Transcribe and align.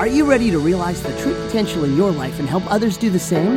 Are 0.00 0.06
you 0.06 0.24
ready 0.24 0.50
to 0.50 0.58
realize 0.58 1.02
the 1.02 1.14
true 1.18 1.34
potential 1.44 1.84
in 1.84 1.94
your 1.94 2.10
life 2.10 2.38
and 2.38 2.48
help 2.48 2.64
others 2.72 2.96
do 2.96 3.10
the 3.10 3.18
same? 3.18 3.56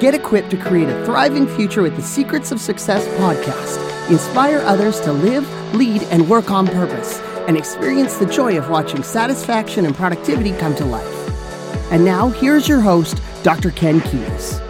Get 0.00 0.14
equipped 0.14 0.48
to 0.52 0.56
create 0.56 0.88
a 0.88 1.04
thriving 1.04 1.46
future 1.46 1.82
with 1.82 1.96
the 1.96 2.02
Secrets 2.02 2.50
of 2.50 2.62
Success 2.62 3.06
podcast. 3.20 4.10
Inspire 4.10 4.60
others 4.60 4.98
to 5.00 5.12
live, 5.12 5.46
lead, 5.74 6.02
and 6.04 6.30
work 6.30 6.50
on 6.50 6.66
purpose, 6.66 7.20
and 7.46 7.58
experience 7.58 8.16
the 8.16 8.24
joy 8.24 8.56
of 8.56 8.70
watching 8.70 9.02
satisfaction 9.02 9.84
and 9.84 9.94
productivity 9.94 10.52
come 10.52 10.74
to 10.76 10.84
life. 10.86 11.92
And 11.92 12.06
now, 12.06 12.30
here's 12.30 12.66
your 12.66 12.80
host, 12.80 13.20
Dr. 13.42 13.70
Ken 13.70 14.00
Keis. 14.00 14.62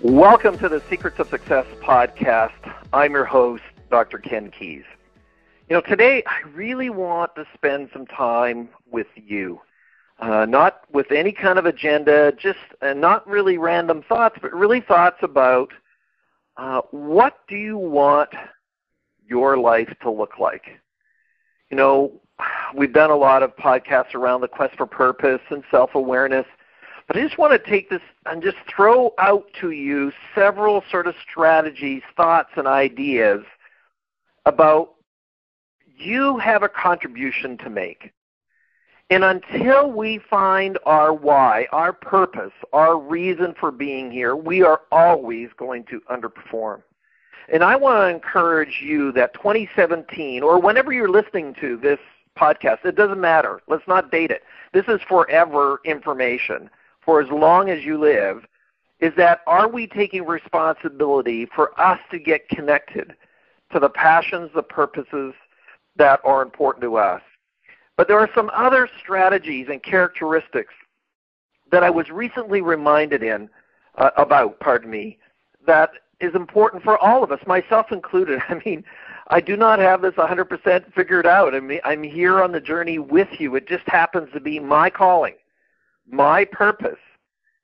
Welcome 0.00 0.58
to 0.58 0.68
the 0.68 0.82
Secrets 0.90 1.20
of 1.20 1.28
Success 1.28 1.66
podcast. 1.80 2.74
I'm 2.92 3.12
your 3.12 3.24
host, 3.24 3.62
Dr. 3.88 4.18
Ken 4.18 4.50
Keis. 4.50 4.82
You 5.68 5.74
know, 5.74 5.80
today 5.80 6.22
I 6.28 6.46
really 6.54 6.90
want 6.90 7.34
to 7.34 7.44
spend 7.52 7.90
some 7.92 8.06
time 8.06 8.68
with 8.88 9.08
you. 9.16 9.60
Uh, 10.20 10.46
not 10.46 10.82
with 10.92 11.10
any 11.10 11.32
kind 11.32 11.58
of 11.58 11.66
agenda, 11.66 12.32
just 12.38 12.60
uh, 12.82 12.94
not 12.94 13.26
really 13.26 13.58
random 13.58 14.04
thoughts, 14.08 14.38
but 14.40 14.52
really 14.54 14.80
thoughts 14.80 15.16
about 15.22 15.72
uh, 16.56 16.82
what 16.92 17.40
do 17.48 17.56
you 17.56 17.76
want 17.76 18.30
your 19.26 19.58
life 19.58 19.92
to 20.02 20.10
look 20.10 20.38
like? 20.38 20.66
You 21.70 21.76
know, 21.76 22.12
we've 22.76 22.92
done 22.92 23.10
a 23.10 23.16
lot 23.16 23.42
of 23.42 23.54
podcasts 23.56 24.14
around 24.14 24.42
the 24.42 24.48
quest 24.48 24.76
for 24.76 24.86
purpose 24.86 25.42
and 25.50 25.64
self 25.68 25.96
awareness, 25.96 26.46
but 27.08 27.16
I 27.16 27.22
just 27.22 27.38
want 27.38 27.52
to 27.52 27.70
take 27.70 27.90
this 27.90 28.02
and 28.24 28.40
just 28.40 28.58
throw 28.68 29.14
out 29.18 29.46
to 29.60 29.72
you 29.72 30.12
several 30.32 30.84
sort 30.92 31.08
of 31.08 31.16
strategies, 31.28 32.02
thoughts, 32.16 32.50
and 32.56 32.68
ideas 32.68 33.42
about 34.46 34.95
you 35.96 36.38
have 36.38 36.62
a 36.62 36.68
contribution 36.68 37.56
to 37.58 37.70
make. 37.70 38.12
And 39.08 39.22
until 39.22 39.92
we 39.92 40.18
find 40.18 40.78
our 40.84 41.12
why, 41.12 41.68
our 41.70 41.92
purpose, 41.92 42.52
our 42.72 42.98
reason 42.98 43.54
for 43.58 43.70
being 43.70 44.10
here, 44.10 44.34
we 44.34 44.62
are 44.62 44.80
always 44.90 45.50
going 45.56 45.84
to 45.84 46.00
underperform. 46.10 46.82
And 47.52 47.62
I 47.62 47.76
want 47.76 47.98
to 47.98 48.08
encourage 48.08 48.80
you 48.82 49.12
that 49.12 49.32
2017, 49.34 50.42
or 50.42 50.60
whenever 50.60 50.92
you're 50.92 51.08
listening 51.08 51.54
to 51.60 51.76
this 51.76 52.00
podcast, 52.36 52.84
it 52.84 52.96
doesn't 52.96 53.20
matter. 53.20 53.60
Let's 53.68 53.86
not 53.86 54.10
date 54.10 54.32
it. 54.32 54.42
This 54.72 54.86
is 54.88 55.00
forever 55.08 55.80
information 55.84 56.68
for 57.00 57.20
as 57.20 57.30
long 57.30 57.70
as 57.70 57.84
you 57.84 57.98
live. 57.98 58.44
Is 58.98 59.12
that 59.16 59.42
are 59.46 59.68
we 59.68 59.86
taking 59.86 60.24
responsibility 60.24 61.46
for 61.54 61.78
us 61.80 62.00
to 62.10 62.18
get 62.18 62.48
connected 62.48 63.14
to 63.72 63.78
the 63.78 63.90
passions, 63.90 64.50
the 64.54 64.62
purposes, 64.62 65.34
that 65.96 66.20
are 66.24 66.42
important 66.42 66.82
to 66.82 66.96
us. 66.96 67.22
But 67.96 68.08
there 68.08 68.18
are 68.18 68.30
some 68.34 68.50
other 68.54 68.88
strategies 69.00 69.68
and 69.70 69.82
characteristics 69.82 70.74
that 71.72 71.82
I 71.82 71.90
was 71.90 72.10
recently 72.10 72.60
reminded 72.60 73.22
in 73.22 73.48
uh, 73.96 74.10
about, 74.16 74.60
pardon 74.60 74.90
me, 74.90 75.18
that 75.66 75.90
is 76.20 76.34
important 76.34 76.82
for 76.82 76.98
all 76.98 77.24
of 77.24 77.32
us, 77.32 77.40
myself 77.46 77.86
included. 77.90 78.40
I 78.48 78.60
mean, 78.64 78.84
I 79.28 79.40
do 79.40 79.56
not 79.56 79.78
have 79.78 80.02
this 80.02 80.14
100% 80.14 80.92
figured 80.94 81.26
out. 81.26 81.54
I 81.54 81.60
mean, 81.60 81.80
I'm 81.84 82.02
here 82.02 82.42
on 82.42 82.52
the 82.52 82.60
journey 82.60 82.98
with 82.98 83.28
you. 83.38 83.56
It 83.56 83.66
just 83.66 83.84
happens 83.86 84.28
to 84.32 84.40
be 84.40 84.60
my 84.60 84.90
calling, 84.90 85.34
my 86.08 86.44
purpose 86.44 86.98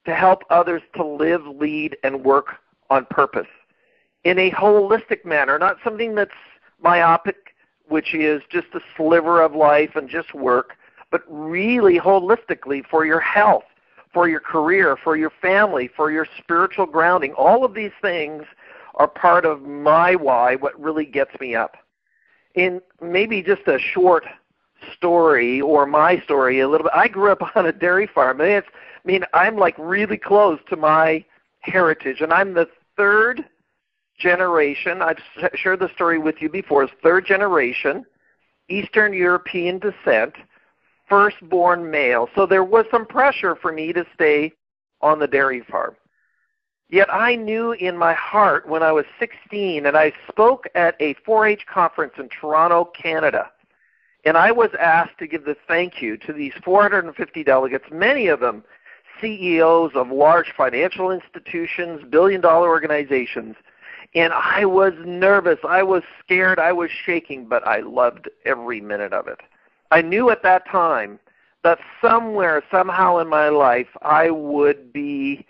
to 0.07 0.15
help 0.15 0.43
others 0.51 0.83
to 0.97 1.05
live, 1.05 1.47
lead, 1.47 1.97
and 2.03 2.25
work 2.25 2.57
on 2.91 3.07
purpose 3.11 3.47
in 4.25 4.39
a 4.39 4.51
holistic 4.51 5.25
manner, 5.25 5.59
not 5.59 5.77
something 5.85 6.15
that's 6.15 6.31
myopic 6.83 7.37
which 7.93 8.15
is 8.15 8.43
just 8.49 8.69
a 8.75 8.81
sliver 8.97 9.43
of 9.43 9.55
life 9.55 9.95
and 9.95 10.09
just 10.09 10.35
work, 10.35 10.77
but 11.11 11.23
really 11.29 11.99
holistically 11.99 12.85
for 12.87 13.05
your 13.05 13.21
health, 13.21 13.65
for 14.13 14.29
your 14.29 14.41
career, 14.41 14.97
for 14.97 15.15
your 15.15 15.31
family, 15.43 15.91
for 15.95 16.11
your 16.11 16.27
spiritual 16.39 16.87
grounding. 16.87 17.35
All 17.35 17.65
of 17.65 17.75
these 17.75 17.93
things 18.01 18.45
are 18.95 19.07
part 19.07 19.45
of 19.45 19.63
my 19.63 20.15
why, 20.15 20.57
what 20.57 20.79
really 20.81 21.05
gets 21.05 21.39
me 21.39 21.55
up. 21.55 21.77
In 22.55 22.81
maybe 23.03 23.43
just 23.43 23.67
a 23.67 23.79
short 23.79 24.25
story 24.97 25.61
or 25.61 25.87
my 25.87 26.19
story 26.21 26.61
a 26.61 26.69
little 26.69 26.85
bit. 26.85 26.93
I 26.95 27.09
grew 27.09 27.31
up 27.31 27.43
on 27.57 27.67
a 27.67 27.73
dairy 27.73 28.07
farm. 28.07 28.41
I 28.41 28.45
mean, 28.45 28.63
I 28.63 28.63
mean, 29.05 29.25
I'm 29.35 29.57
like 29.57 29.75
really 29.79 30.19
close 30.19 30.59
to 30.71 30.77
my 30.77 31.25
heritage, 31.61 32.23
and 32.23 32.33
I'm 32.33 32.55
the 32.55 32.69
third 32.97 33.45
generation. 34.23 35.03
I've 35.03 35.19
shared 35.55 35.81
the 35.81 35.91
story 35.95 36.19
with 36.19 36.37
you 36.41 36.49
before. 36.49 36.85
Is 36.85 36.91
third 37.03 37.27
generation, 37.27 38.05
Eastern 38.69 39.13
European 39.13 39.79
descent, 39.79 40.35
firstborn 41.09 41.91
male. 41.91 42.29
So 42.35 42.47
there 42.47 42.65
was 42.65 42.87
some 42.91 43.05
pressure 43.05 43.57
for 43.57 43.73
me 43.73 43.93
to 43.93 44.05
stay 44.15 44.53
on 45.01 45.19
the 45.19 45.27
dairy 45.27 45.63
farm. 45.71 45.97
Yet 46.89 47.13
I 47.13 47.37
knew 47.37 47.73
in 47.73 47.97
my 47.97 48.13
heart 48.13 48.69
when 48.69 48.83
I 48.83 48.93
was 48.93 49.07
16 49.19 49.87
and 49.87 49.97
I 49.97 50.13
spoke 50.29 50.67
at 50.75 50.95
a 51.01 51.15
4-H 51.27 51.65
conference 51.73 52.15
in 52.19 52.29
Toronto, 52.29 52.85
Canada. 52.85 53.51
And 54.25 54.37
I 54.37 54.53
was 54.53 54.71
asked 54.79 55.19
to 55.19 55.27
give 55.27 55.45
the 55.45 55.57
thank 55.67 56.01
you 56.01 56.17
to 56.19 56.33
these 56.33 56.53
450 56.65 57.43
delegates, 57.45 57.87
many 57.91 58.29
of 58.29 58.41
them 58.41 58.63
CEOs 59.21 59.93
of 59.95 60.11
large 60.11 60.53
financial 60.57 61.11
institutions, 61.11 62.03
billion 62.11 62.41
dollar 62.41 62.69
organizations 62.69 63.57
and 64.15 64.33
I 64.33 64.65
was 64.65 64.93
nervous. 65.05 65.59
I 65.67 65.83
was 65.83 66.03
scared. 66.23 66.59
I 66.59 66.73
was 66.73 66.91
shaking, 66.91 67.47
but 67.47 67.67
I 67.67 67.81
loved 67.81 68.29
every 68.45 68.81
minute 68.81 69.13
of 69.13 69.27
it. 69.27 69.41
I 69.91 70.03
knew 70.03 70.31
at 70.31 70.43
that 70.43 70.67
time 70.67 71.19
that 71.65 71.79
somewhere, 72.01 72.63
somehow 72.71 73.19
in 73.19 73.29
my 73.29 73.49
life, 73.49 73.89
I 74.03 74.31
would 74.31 74.93
be 74.93 75.47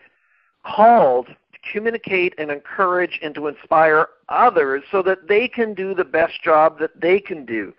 called 0.65 1.27
to 1.27 1.73
communicate 1.73 2.35
and 2.39 2.51
encourage 2.51 3.19
and 3.23 3.35
to 3.35 3.49
inspire 3.49 4.09
others 4.29 4.85
so 4.91 5.03
that 5.03 5.29
they 5.29 5.49
can 5.49 5.75
do 5.75 5.95
the 5.95 6.05
best 6.05 6.43
job 6.43 6.79
that 6.79 7.01
they 7.01 7.19
can 7.19 7.45
do. 7.45 7.73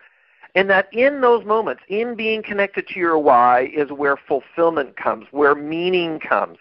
And 0.55 0.69
that 0.69 0.87
in 0.93 1.21
those 1.21 1.45
moments, 1.45 1.81
in 1.87 2.15
being 2.15 2.43
connected 2.43 2.87
to 2.89 2.99
your 2.99 3.17
why, 3.17 3.71
is 3.75 3.89
where 3.89 4.17
fulfillment 4.17 4.97
comes, 4.97 5.25
where 5.31 5.55
meaning 5.55 6.19
comes. 6.19 6.57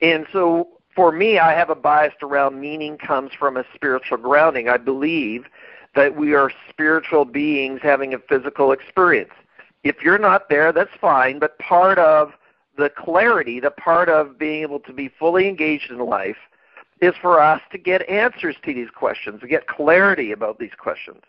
And 0.00 0.26
so 0.32 0.68
for 0.94 1.12
me, 1.12 1.38
I 1.38 1.52
have 1.52 1.70
a 1.70 1.74
bias 1.74 2.14
around 2.22 2.60
meaning 2.60 2.96
comes 2.98 3.32
from 3.38 3.56
a 3.56 3.64
spiritual 3.74 4.18
grounding. 4.18 4.68
I 4.68 4.76
believe 4.76 5.44
that 5.94 6.16
we 6.16 6.34
are 6.34 6.50
spiritual 6.68 7.24
beings 7.24 7.80
having 7.82 8.14
a 8.14 8.18
physical 8.18 8.72
experience. 8.72 9.32
If 9.82 10.02
you're 10.02 10.18
not 10.18 10.48
there, 10.48 10.72
that's 10.72 10.90
fine, 11.00 11.38
but 11.38 11.58
part 11.58 11.98
of 11.98 12.32
the 12.76 12.90
clarity, 12.90 13.60
the 13.60 13.70
part 13.70 14.08
of 14.08 14.38
being 14.38 14.62
able 14.62 14.80
to 14.80 14.92
be 14.92 15.08
fully 15.18 15.48
engaged 15.48 15.90
in 15.90 15.98
life, 15.98 16.36
is 17.00 17.14
for 17.20 17.40
us 17.40 17.60
to 17.70 17.78
get 17.78 18.08
answers 18.08 18.56
to 18.64 18.72
these 18.72 18.88
questions, 18.90 19.40
to 19.40 19.46
get 19.46 19.66
clarity 19.66 20.32
about 20.32 20.58
these 20.58 20.74
questions. 20.78 21.20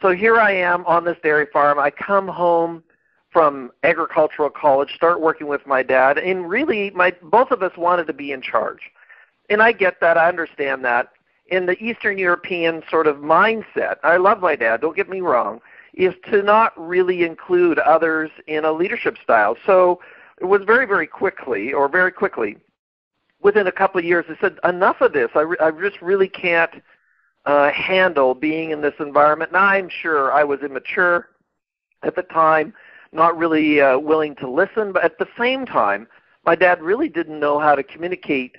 So 0.00 0.10
here 0.10 0.38
I 0.38 0.52
am 0.52 0.84
on 0.86 1.04
this 1.04 1.16
dairy 1.22 1.46
farm. 1.52 1.78
I 1.78 1.90
come 1.90 2.28
home 2.28 2.82
from 3.32 3.70
agricultural 3.82 4.50
college, 4.50 4.94
start 4.94 5.20
working 5.20 5.46
with 5.46 5.66
my 5.66 5.82
dad, 5.82 6.18
and 6.18 6.48
really, 6.48 6.90
my 6.90 7.12
both 7.22 7.50
of 7.50 7.62
us 7.62 7.72
wanted 7.76 8.06
to 8.06 8.12
be 8.12 8.32
in 8.32 8.42
charge. 8.42 8.90
And 9.48 9.62
I 9.62 9.72
get 9.72 10.00
that, 10.00 10.18
I 10.18 10.28
understand 10.28 10.84
that. 10.84 11.12
In 11.46 11.66
the 11.66 11.82
Eastern 11.82 12.18
European 12.18 12.82
sort 12.90 13.06
of 13.06 13.16
mindset, 13.16 13.96
I 14.04 14.16
love 14.16 14.40
my 14.40 14.56
dad. 14.56 14.80
Don't 14.80 14.96
get 14.96 15.08
me 15.08 15.20
wrong, 15.20 15.60
is 15.94 16.14
to 16.30 16.42
not 16.42 16.72
really 16.76 17.24
include 17.24 17.78
others 17.78 18.30
in 18.46 18.64
a 18.64 18.72
leadership 18.72 19.16
style. 19.22 19.56
So 19.66 20.00
it 20.40 20.44
was 20.44 20.62
very, 20.64 20.86
very 20.86 21.06
quickly, 21.06 21.72
or 21.72 21.88
very 21.88 22.12
quickly, 22.12 22.56
within 23.42 23.66
a 23.66 23.72
couple 23.72 23.98
of 23.98 24.04
years, 24.04 24.24
I 24.28 24.40
said, 24.40 24.58
enough 24.64 25.00
of 25.00 25.12
this. 25.12 25.30
I, 25.34 25.40
re- 25.40 25.58
I 25.60 25.70
just 25.70 26.00
really 26.00 26.28
can't 26.28 26.82
uh, 27.44 27.70
handle 27.72 28.34
being 28.34 28.70
in 28.70 28.80
this 28.80 28.94
environment. 29.00 29.52
Now 29.52 29.64
I'm 29.64 29.88
sure 29.88 30.32
I 30.32 30.44
was 30.44 30.60
immature 30.60 31.28
at 32.02 32.14
the 32.14 32.22
time 32.22 32.72
not 33.12 33.36
really 33.36 33.80
uh, 33.80 33.98
willing 33.98 34.34
to 34.36 34.50
listen. 34.50 34.92
But 34.92 35.04
at 35.04 35.18
the 35.18 35.28
same 35.38 35.66
time, 35.66 36.08
my 36.44 36.54
dad 36.54 36.82
really 36.82 37.08
didn't 37.08 37.38
know 37.38 37.58
how 37.58 37.74
to 37.74 37.82
communicate 37.82 38.56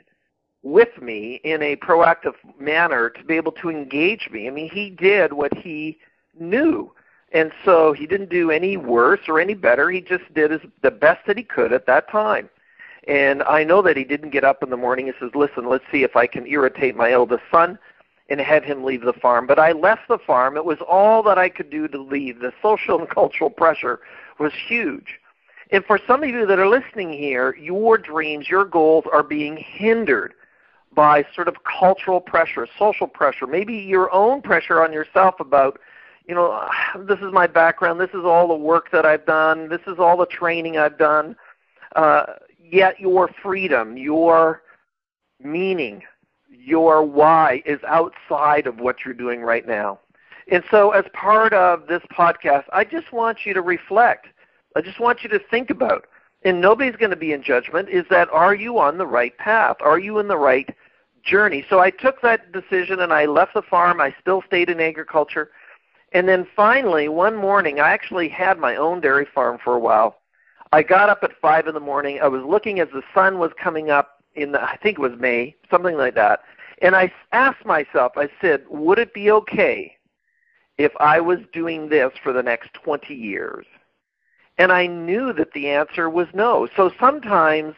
with 0.61 1.01
me 1.01 1.41
in 1.43 1.61
a 1.61 1.75
proactive 1.75 2.35
manner 2.59 3.09
to 3.09 3.23
be 3.23 3.35
able 3.35 3.51
to 3.51 3.69
engage 3.69 4.29
me. 4.31 4.47
I 4.47 4.51
mean, 4.51 4.69
he 4.69 4.89
did 4.89 5.33
what 5.33 5.53
he 5.57 5.97
knew. 6.39 6.91
And 7.33 7.51
so 7.65 7.93
he 7.93 8.05
didn't 8.05 8.29
do 8.29 8.51
any 8.51 8.77
worse 8.77 9.19
or 9.27 9.39
any 9.39 9.55
better. 9.55 9.89
He 9.89 10.01
just 10.01 10.31
did 10.33 10.51
his, 10.51 10.61
the 10.81 10.91
best 10.91 11.25
that 11.27 11.37
he 11.37 11.43
could 11.43 11.73
at 11.73 11.87
that 11.87 12.09
time. 12.09 12.49
And 13.07 13.43
I 13.43 13.63
know 13.63 13.81
that 13.81 13.97
he 13.97 14.05
didn't 14.05 14.29
get 14.29 14.45
up 14.45 14.63
in 14.63 14.69
the 14.69 14.77
morning 14.77 15.07
and 15.07 15.15
says, 15.19 15.31
listen, 15.35 15.67
let's 15.67 15.83
see 15.91 16.03
if 16.03 16.15
I 16.15 16.27
can 16.27 16.47
irritate 16.47 16.95
my 16.95 17.11
eldest 17.11 17.43
son 17.51 17.77
and 18.29 18.39
have 18.39 18.63
him 18.63 18.83
leave 18.83 19.01
the 19.01 19.13
farm. 19.13 19.45
But 19.45 19.59
I 19.59 19.73
left 19.73 20.07
the 20.07 20.19
farm. 20.19 20.55
It 20.55 20.63
was 20.63 20.77
all 20.87 21.21
that 21.23 21.37
I 21.37 21.49
could 21.49 21.69
do 21.69 21.87
to 21.89 22.01
leave. 22.01 22.39
The 22.39 22.53
social 22.61 22.99
and 22.99 23.09
cultural 23.09 23.49
pressure 23.49 23.99
was 24.39 24.51
huge. 24.67 25.19
And 25.71 25.83
for 25.85 25.99
some 26.07 26.23
of 26.23 26.29
you 26.29 26.45
that 26.45 26.59
are 26.59 26.67
listening 26.67 27.11
here, 27.11 27.55
your 27.55 27.97
dreams, 27.97 28.47
your 28.49 28.65
goals 28.65 29.05
are 29.11 29.23
being 29.23 29.57
hindered 29.57 30.33
by 30.95 31.25
sort 31.33 31.47
of 31.47 31.55
cultural 31.63 32.21
pressure, 32.21 32.67
social 32.77 33.07
pressure, 33.07 33.47
maybe 33.47 33.73
your 33.73 34.13
own 34.13 34.41
pressure 34.41 34.83
on 34.83 34.93
yourself 34.93 35.35
about 35.39 35.79
you 36.27 36.35
know, 36.35 36.67
this 37.07 37.19
is 37.19 37.31
my 37.31 37.47
background. 37.47 37.99
This 37.99 38.09
is 38.09 38.25
all 38.25 38.47
the 38.47 38.55
work 38.55 38.91
that 38.91 39.05
I've 39.05 39.25
done. 39.25 39.69
This 39.69 39.81
is 39.87 39.99
all 39.99 40.17
the 40.17 40.25
training 40.25 40.77
I've 40.77 40.97
done. 40.97 41.35
Uh, 41.95 42.25
yet 42.59 42.99
your 42.99 43.29
freedom, 43.41 43.97
your 43.97 44.63
meaning, 45.41 46.01
your 46.49 47.03
why 47.03 47.61
is 47.65 47.79
outside 47.87 48.67
of 48.67 48.79
what 48.79 48.97
you're 49.03 49.13
doing 49.13 49.41
right 49.41 49.67
now. 49.67 49.99
And 50.51 50.63
so, 50.69 50.91
as 50.91 51.05
part 51.13 51.53
of 51.53 51.87
this 51.87 52.01
podcast, 52.11 52.65
I 52.73 52.83
just 52.83 53.11
want 53.13 53.45
you 53.45 53.53
to 53.53 53.61
reflect. 53.61 54.27
I 54.75 54.81
just 54.81 54.99
want 54.99 55.23
you 55.23 55.29
to 55.29 55.39
think 55.39 55.69
about, 55.69 56.05
and 56.43 56.59
nobody's 56.59 56.95
going 56.95 57.11
to 57.11 57.15
be 57.15 57.31
in 57.31 57.43
judgment, 57.43 57.89
is 57.89 58.05
that 58.09 58.29
are 58.29 58.55
you 58.55 58.77
on 58.79 58.97
the 58.97 59.05
right 59.05 59.37
path? 59.37 59.77
Are 59.81 59.99
you 59.99 60.19
in 60.19 60.27
the 60.27 60.37
right 60.37 60.75
journey? 61.23 61.65
So 61.69 61.79
I 61.79 61.89
took 61.89 62.21
that 62.21 62.51
decision 62.51 62.99
and 62.99 63.13
I 63.13 63.25
left 63.25 63.53
the 63.53 63.61
farm. 63.61 64.01
I 64.01 64.13
still 64.19 64.43
stayed 64.45 64.69
in 64.69 64.79
agriculture. 64.79 65.51
And 66.11 66.27
then 66.27 66.45
finally, 66.55 67.07
one 67.07 67.35
morning, 67.35 67.79
I 67.79 67.89
actually 67.91 68.29
had 68.29 68.59
my 68.59 68.75
own 68.75 69.01
dairy 69.01 69.27
farm 69.33 69.57
for 69.63 69.75
a 69.75 69.79
while. 69.79 70.19
I 70.71 70.83
got 70.83 71.09
up 71.09 71.23
at 71.23 71.39
5 71.41 71.67
in 71.67 71.73
the 71.73 71.79
morning. 71.79 72.19
I 72.21 72.27
was 72.27 72.43
looking 72.43 72.79
as 72.79 72.89
the 72.89 73.03
sun 73.13 73.39
was 73.39 73.51
coming 73.61 73.89
up 73.89 74.23
in 74.35 74.51
the, 74.51 74.61
I 74.61 74.77
think 74.77 74.97
it 74.97 75.01
was 75.01 75.13
May, 75.19 75.55
something 75.69 75.97
like 75.97 76.15
that. 76.15 76.41
And 76.81 76.95
I 76.95 77.11
asked 77.31 77.65
myself, 77.65 78.13
I 78.15 78.29
said, 78.41 78.63
would 78.69 78.99
it 78.99 79.13
be 79.13 79.31
okay 79.31 79.92
if 80.77 80.91
I 80.99 81.19
was 81.19 81.39
doing 81.51 81.89
this 81.89 82.11
for 82.23 82.33
the 82.33 82.43
next 82.43 82.73
20 82.73 83.13
years? 83.13 83.65
And 84.57 84.71
I 84.71 84.85
knew 84.87 85.33
that 85.33 85.51
the 85.53 85.69
answer 85.69 86.09
was 86.09 86.27
no. 86.33 86.67
So 86.75 86.91
sometimes 86.99 87.75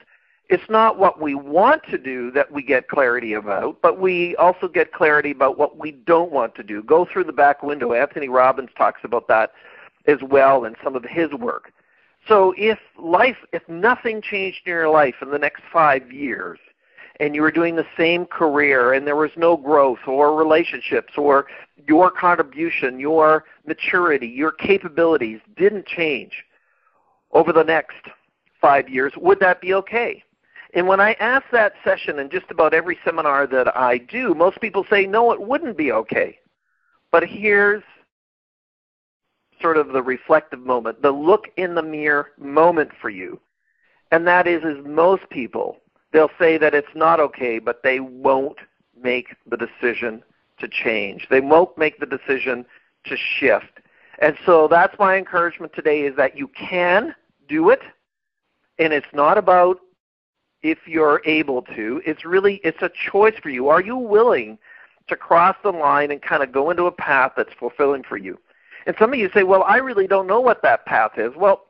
it's 0.50 0.70
not 0.70 1.00
what 1.00 1.20
we 1.20 1.34
want 1.34 1.84
to 1.90 1.98
do 1.98 2.32
that 2.32 2.52
we 2.52 2.62
get 2.62 2.88
clarity 2.88 3.34
about, 3.34 3.82
but 3.82 4.00
we 4.00 4.36
also 4.36 4.68
get 4.68 4.94
clarity 4.94 5.32
about 5.32 5.58
what 5.58 5.78
we 5.78 5.92
don't 5.92 6.32
want 6.32 6.54
to 6.56 6.64
do. 6.64 6.84
Go 6.84 7.08
through 7.12 7.24
the 7.24 7.34
back 7.34 7.64
window. 7.64 7.94
Anthony 7.94 8.30
Robbins 8.30 8.70
talks 8.78 9.02
about 9.04 9.28
that 9.28 9.52
as 10.08 10.20
well 10.22 10.66
in 10.66 10.76
some 10.84 10.96
of 10.96 11.04
his 11.04 11.32
work. 11.32 11.72
So 12.28 12.54
if 12.58 12.80
life, 12.98 13.38
if 13.54 13.68
nothing 13.68 14.22
changed 14.22 14.62
in 14.66 14.72
your 14.72 14.90
life 14.90 15.16
in 15.22 15.32
the 15.32 15.40
next 15.40 15.64
five 15.72 16.12
years, 16.12 16.60
and 17.20 17.36
you 17.36 17.42
were 17.42 17.52
doing 17.52 17.76
the 17.76 17.86
same 17.98 18.26
career 18.26 18.94
and 18.94 19.08
there 19.08 19.16
was 19.16 19.32
no 19.38 19.56
growth 19.56 20.00
or 20.08 20.36
relationships 20.36 21.14
or 21.18 21.48
your 21.88 22.12
contribution, 22.12 23.00
your 23.00 23.46
maturity, 23.66 24.28
your 24.28 24.52
capabilities 24.52 25.40
didn't 25.56 25.86
change 25.86 26.44
over 27.32 27.52
the 27.52 27.64
next 27.64 27.98
five 28.60 28.90
years, 28.90 29.14
would 29.18 29.40
that 29.40 29.62
be 29.62 29.74
okay? 29.74 30.24
And 30.74 30.88
when 30.88 31.00
I 31.00 31.14
ask 31.14 31.46
that 31.52 31.74
session 31.84 32.20
in 32.20 32.30
just 32.30 32.50
about 32.50 32.74
every 32.74 32.98
seminar 33.06 33.48
that 33.48 33.76
I 33.78 33.98
do, 33.98 34.34
most 34.34 34.60
people 34.60 34.86
say, 34.90 35.06
no, 35.06 35.32
it 35.32 35.42
wouldn't 35.42 35.78
be 35.78 35.92
okay. 35.92 36.38
But 37.12 37.24
here's 37.24 37.84
sort 39.62 39.78
of 39.78 39.94
the 39.94 40.02
reflective 40.02 40.60
moment, 40.60 41.02
the 41.02 41.12
look 41.12 41.46
in 41.56 41.76
the 41.76 41.82
mirror 41.82 42.32
moment 42.38 42.92
for 43.02 43.10
you. 43.10 43.40
And 44.12 44.28
that 44.28 44.48
is, 44.48 44.64
is 44.64 44.86
most 44.86 45.30
people, 45.30 45.78
they'll 46.16 46.32
say 46.40 46.58
that 46.58 46.74
it's 46.74 46.96
not 46.96 47.20
okay, 47.20 47.60
but 47.60 47.84
they 47.84 48.00
won't 48.00 48.58
make 49.00 49.36
the 49.46 49.58
decision 49.58 50.24
to 50.58 50.70
change. 50.70 51.28
They 51.30 51.42
won't 51.42 51.78
make 51.78 52.00
the 52.00 52.06
decision 52.06 52.66
to 53.08 53.18
shift. 53.18 53.82
And 54.20 54.38
so 54.46 54.70
that's 54.70 54.98
my 54.98 55.18
encouragement 55.18 55.74
today 55.74 56.04
is 56.04 56.16
that 56.16 56.38
you 56.38 56.48
can 56.48 57.14
do 57.50 57.70
it. 57.70 57.82
And 58.80 58.94
it's 58.94 59.14
not 59.14 59.38
about 59.38 59.80
if 60.64 60.78
you're 60.88 61.22
able 61.26 61.64
to. 61.64 62.02
It's 62.06 62.24
really 62.24 62.62
it's 62.64 62.82
a 62.82 62.90
choice 63.12 63.36
for 63.44 63.50
you. 63.50 63.68
Are 63.68 63.82
you 63.82 63.98
willing 63.98 64.58
to 65.10 65.18
cross 65.18 65.58
the 65.64 65.72
line 65.72 66.12
and 66.12 66.22
kind 66.22 66.42
of 66.42 66.54
go 66.54 66.72
into 66.72 66.86
a 66.86 66.92
path 66.94 67.34
that's 67.36 67.54
fulfilling 67.60 68.04
for 68.04 68.16
you? 68.16 68.40
And 68.88 68.96
some 68.98 69.12
of 69.12 69.20
you 69.20 69.30
say, 69.34 69.44
"Well, 69.44 69.64
I 69.64 69.78
really 69.78 70.08
don't 70.08 70.28
know 70.28 70.40
what 70.40 70.62
that 70.62 70.86
path 70.86 71.18
is." 71.18 71.36
Well, 71.36 71.66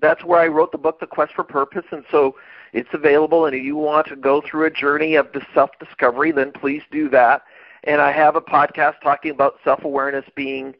that's 0.00 0.24
where 0.24 0.40
I 0.40 0.46
wrote 0.48 0.72
the 0.72 0.78
book 0.78 1.00
The 1.00 1.06
Quest 1.06 1.32
for 1.34 1.44
Purpose 1.44 1.84
and 1.90 2.04
so 2.10 2.36
it's 2.72 2.88
available 2.92 3.46
and 3.46 3.54
if 3.54 3.62
you 3.62 3.76
want 3.76 4.06
to 4.08 4.16
go 4.16 4.42
through 4.42 4.66
a 4.66 4.70
journey 4.70 5.14
of 5.14 5.28
self-discovery, 5.54 6.32
then 6.32 6.52
please 6.52 6.82
do 6.90 7.08
that. 7.10 7.42
And 7.84 8.00
I 8.00 8.12
have 8.12 8.36
a 8.36 8.40
podcast 8.40 9.00
talking 9.02 9.30
about 9.30 9.58
self-awareness 9.64 10.24
being 10.34 10.74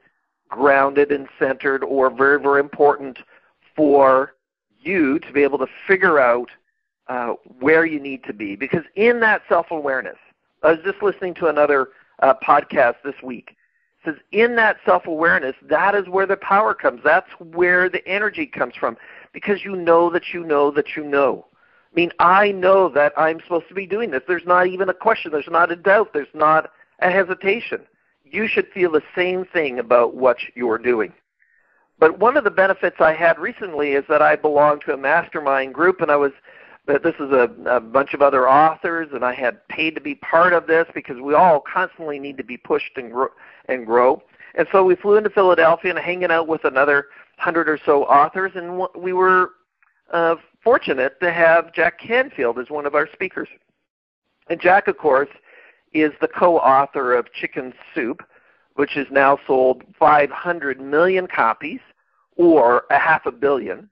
grounded 0.48 1.10
and 1.10 1.28
centered 1.38 1.82
or 1.84 2.10
very 2.10 2.40
very 2.40 2.60
important 2.60 3.18
for 3.74 4.34
you 4.78 5.18
to 5.18 5.32
be 5.32 5.42
able 5.42 5.58
to 5.58 5.66
figure 5.86 6.18
out 6.18 6.50
uh, 7.08 7.34
where 7.60 7.84
you 7.86 8.00
need 8.00 8.24
to 8.24 8.32
be. 8.32 8.56
Because 8.56 8.84
in 8.94 9.20
that 9.20 9.42
self 9.48 9.70
awareness, 9.70 10.18
I 10.62 10.72
was 10.72 10.80
just 10.84 11.02
listening 11.02 11.34
to 11.34 11.46
another 11.46 11.88
uh, 12.20 12.34
podcast 12.46 12.96
this 13.04 13.14
week. 13.22 13.56
In 14.32 14.56
that 14.56 14.76
self 14.84 15.06
awareness, 15.06 15.54
that 15.62 15.94
is 15.94 16.08
where 16.08 16.26
the 16.26 16.36
power 16.36 16.74
comes. 16.74 17.00
That's 17.04 17.30
where 17.38 17.88
the 17.88 18.06
energy 18.06 18.46
comes 18.46 18.74
from. 18.74 18.96
Because 19.32 19.64
you 19.64 19.76
know 19.76 20.10
that 20.10 20.32
you 20.32 20.44
know 20.44 20.70
that 20.70 20.96
you 20.96 21.04
know. 21.04 21.46
I 21.92 21.94
mean, 21.94 22.12
I 22.18 22.52
know 22.52 22.88
that 22.90 23.12
I'm 23.16 23.40
supposed 23.40 23.68
to 23.68 23.74
be 23.74 23.86
doing 23.86 24.10
this. 24.10 24.22
There's 24.26 24.46
not 24.46 24.66
even 24.66 24.88
a 24.88 24.94
question. 24.94 25.32
There's 25.32 25.48
not 25.48 25.72
a 25.72 25.76
doubt. 25.76 26.12
There's 26.12 26.26
not 26.34 26.70
a 27.00 27.10
hesitation. 27.10 27.82
You 28.24 28.48
should 28.48 28.68
feel 28.74 28.90
the 28.90 29.02
same 29.14 29.44
thing 29.44 29.78
about 29.78 30.14
what 30.14 30.38
you're 30.54 30.78
doing. 30.78 31.12
But 31.98 32.18
one 32.18 32.36
of 32.36 32.44
the 32.44 32.50
benefits 32.50 32.96
I 33.00 33.14
had 33.14 33.38
recently 33.38 33.92
is 33.92 34.04
that 34.08 34.20
I 34.20 34.36
belong 34.36 34.80
to 34.80 34.92
a 34.92 34.96
mastermind 34.98 35.72
group, 35.74 36.00
and 36.00 36.10
I 36.10 36.16
was 36.16 36.32
that 36.86 37.02
this 37.02 37.14
is 37.16 37.32
a, 37.32 37.50
a 37.66 37.80
bunch 37.80 38.14
of 38.14 38.22
other 38.22 38.48
authors, 38.48 39.08
and 39.12 39.24
I 39.24 39.34
had 39.34 39.66
paid 39.68 39.94
to 39.96 40.00
be 40.00 40.14
part 40.14 40.52
of 40.52 40.66
this 40.66 40.86
because 40.94 41.20
we 41.20 41.34
all 41.34 41.60
constantly 41.60 42.18
need 42.18 42.36
to 42.36 42.44
be 42.44 42.56
pushed 42.56 42.96
and 42.96 43.12
grow. 43.12 43.28
And, 43.68 43.84
grow. 43.84 44.22
and 44.54 44.68
so 44.70 44.84
we 44.84 44.94
flew 44.94 45.16
into 45.16 45.30
Philadelphia 45.30 45.90
and 45.90 45.98
hanging 45.98 46.30
out 46.30 46.46
with 46.46 46.64
another 46.64 47.06
hundred 47.38 47.68
or 47.68 47.78
so 47.84 48.04
authors, 48.04 48.52
and 48.54 48.86
we 48.96 49.12
were 49.12 49.50
uh, 50.12 50.36
fortunate 50.62 51.18
to 51.20 51.32
have 51.32 51.72
Jack 51.72 51.98
Canfield 51.98 52.58
as 52.58 52.70
one 52.70 52.86
of 52.86 52.94
our 52.94 53.08
speakers. 53.12 53.48
And 54.48 54.60
Jack, 54.60 54.86
of 54.86 54.96
course, 54.96 55.28
is 55.92 56.12
the 56.20 56.28
co-author 56.28 57.14
of 57.14 57.32
Chicken 57.32 57.72
Soup, 57.94 58.22
which 58.74 58.92
has 58.92 59.06
now 59.10 59.38
sold 59.46 59.82
500 59.98 60.80
million 60.80 61.26
copies, 61.26 61.80
or 62.36 62.84
a 62.90 62.98
half 62.98 63.26
a 63.26 63.32
billion. 63.32 63.88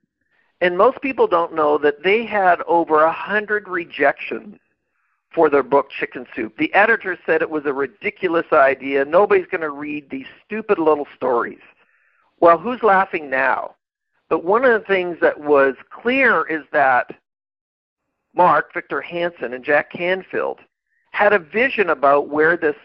And 0.61 0.77
most 0.77 1.01
people 1.01 1.27
don't 1.27 1.53
know 1.53 1.77
that 1.79 2.03
they 2.03 2.25
had 2.25 2.61
over 2.67 3.03
a 3.03 3.11
hundred 3.11 3.67
rejections 3.67 4.57
for 5.33 5.49
their 5.49 5.63
book 5.63 5.89
Chicken 5.89 6.25
Soup. 6.33 6.55
The 6.57 6.73
editor 6.73 7.17
said 7.25 7.41
it 7.41 7.49
was 7.49 7.65
a 7.65 7.73
ridiculous 7.73 8.45
idea. 8.53 9.03
Nobody's 9.03 9.47
going 9.47 9.61
to 9.61 9.69
read 9.69 10.09
these 10.09 10.27
stupid 10.45 10.79
little 10.79 11.07
stories. 11.15 11.59
Well, 12.39 12.57
who's 12.57 12.81
laughing 12.83 13.29
now? 13.29 13.75
But 14.29 14.45
one 14.45 14.63
of 14.63 14.79
the 14.79 14.87
things 14.87 15.17
that 15.21 15.39
was 15.39 15.75
clear 15.91 16.47
is 16.47 16.63
that 16.71 17.11
Mark, 18.33 18.73
Victor 18.73 19.01
Hansen, 19.01 19.53
and 19.53 19.63
Jack 19.63 19.91
Canfield 19.91 20.59
had 21.11 21.33
a 21.33 21.39
vision 21.39 21.89
about 21.89 22.29
where 22.29 22.57
this 22.57 22.75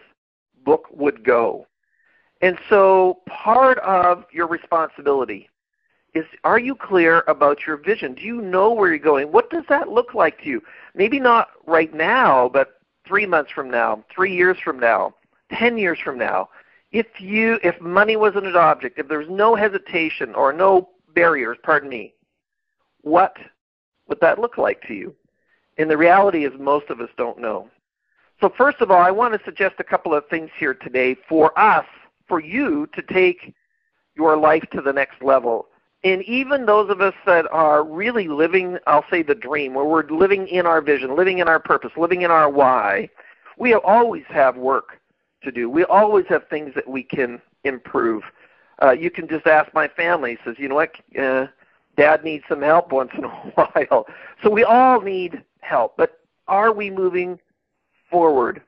book 0.63 0.87
would 0.91 1.23
go. 1.23 1.67
And 2.41 2.57
so 2.69 3.19
part 3.27 3.77
of 3.79 4.25
your 4.31 4.47
responsibility 4.47 5.49
is 6.13 6.25
are 6.43 6.59
you 6.59 6.75
clear 6.75 7.23
about 7.27 7.65
your 7.65 7.77
vision? 7.77 8.13
Do 8.13 8.21
you 8.23 8.41
know 8.41 8.73
where 8.73 8.89
you're 8.89 8.99
going? 8.99 9.31
What 9.31 9.49
does 9.49 9.63
that 9.69 9.89
look 9.89 10.13
like 10.13 10.41
to 10.41 10.49
you? 10.49 10.61
Maybe 10.93 11.19
not 11.19 11.49
right 11.65 11.93
now, 11.93 12.49
but 12.49 12.81
three 13.07 13.25
months 13.25 13.51
from 13.51 13.69
now, 13.69 14.03
three 14.13 14.35
years 14.35 14.57
from 14.63 14.79
now, 14.79 15.15
ten 15.51 15.77
years 15.77 15.99
from 16.03 16.17
now. 16.17 16.49
If 16.91 17.07
you 17.19 17.59
if 17.63 17.79
money 17.79 18.17
wasn't 18.17 18.47
an 18.47 18.55
object, 18.55 18.99
if 18.99 19.07
there's 19.07 19.29
no 19.29 19.55
hesitation 19.55 20.35
or 20.35 20.51
no 20.51 20.89
barriers, 21.15 21.57
pardon 21.63 21.89
me, 21.89 22.13
what 23.01 23.35
would 24.07 24.19
that 24.19 24.39
look 24.39 24.57
like 24.57 24.81
to 24.87 24.93
you? 24.93 25.15
And 25.77 25.89
the 25.89 25.97
reality 25.97 26.45
is 26.45 26.51
most 26.59 26.89
of 26.89 26.99
us 26.99 27.09
don't 27.17 27.39
know. 27.39 27.69
So 28.41 28.51
first 28.57 28.81
of 28.81 28.91
all, 28.91 29.01
I 29.01 29.11
want 29.11 29.33
to 29.33 29.45
suggest 29.45 29.75
a 29.79 29.83
couple 29.83 30.13
of 30.13 30.27
things 30.27 30.49
here 30.57 30.73
today 30.73 31.15
for 31.29 31.57
us, 31.57 31.85
for 32.27 32.41
you 32.41 32.87
to 32.93 33.01
take 33.01 33.53
your 34.15 34.35
life 34.35 34.63
to 34.73 34.81
the 34.81 34.91
next 34.91 35.21
level 35.21 35.67
and 36.03 36.23
even 36.23 36.65
those 36.65 36.89
of 36.89 36.99
us 36.99 37.13
that 37.25 37.45
are 37.51 37.83
really 37.83 38.27
living, 38.27 38.77
I'll 38.87 39.05
say 39.09 39.21
the 39.21 39.35
dream, 39.35 39.75
where 39.75 39.85
we're 39.85 40.07
living 40.07 40.47
in 40.47 40.65
our 40.65 40.81
vision, 40.81 41.15
living 41.15 41.39
in 41.39 41.47
our 41.47 41.59
purpose, 41.59 41.91
living 41.95 42.23
in 42.23 42.31
our 42.31 42.49
why, 42.49 43.09
we 43.57 43.75
always 43.75 44.23
have 44.29 44.57
work 44.57 44.99
to 45.43 45.51
do. 45.51 45.69
We 45.69 45.83
always 45.85 46.25
have 46.27 46.47
things 46.47 46.73
that 46.73 46.87
we 46.87 47.03
can 47.03 47.39
improve. 47.63 48.23
Uh, 48.81 48.91
you 48.91 49.11
can 49.11 49.27
just 49.27 49.45
ask 49.45 49.71
my 49.75 49.87
family. 49.87 50.39
Says, 50.43 50.55
you 50.57 50.67
know 50.67 50.75
what, 50.75 50.95
uh, 51.19 51.47
Dad 51.97 52.23
needs 52.23 52.43
some 52.49 52.63
help 52.63 52.91
once 52.91 53.11
in 53.15 53.25
a 53.25 53.29
while. 53.55 54.07
So 54.43 54.49
we 54.49 54.63
all 54.63 55.01
need 55.01 55.43
help. 55.59 55.97
But 55.97 56.19
are 56.47 56.73
we 56.73 56.89
moving 56.89 57.39
forward 58.09 58.63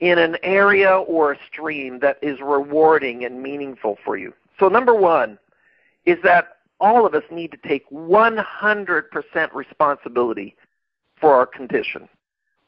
in 0.00 0.18
an 0.18 0.38
area 0.42 0.96
or 0.96 1.32
a 1.32 1.38
stream 1.52 1.98
that 2.00 2.18
is 2.22 2.40
rewarding 2.40 3.26
and 3.26 3.42
meaningful 3.42 3.98
for 4.02 4.16
you? 4.16 4.32
So 4.58 4.68
number 4.68 4.94
one 4.94 5.38
is 6.06 6.18
that 6.22 6.53
all 6.84 7.06
of 7.06 7.14
us 7.14 7.22
need 7.30 7.50
to 7.50 7.56
take 7.66 7.88
100% 7.88 9.54
responsibility 9.54 10.54
for 11.18 11.32
our 11.32 11.46
condition, 11.46 12.06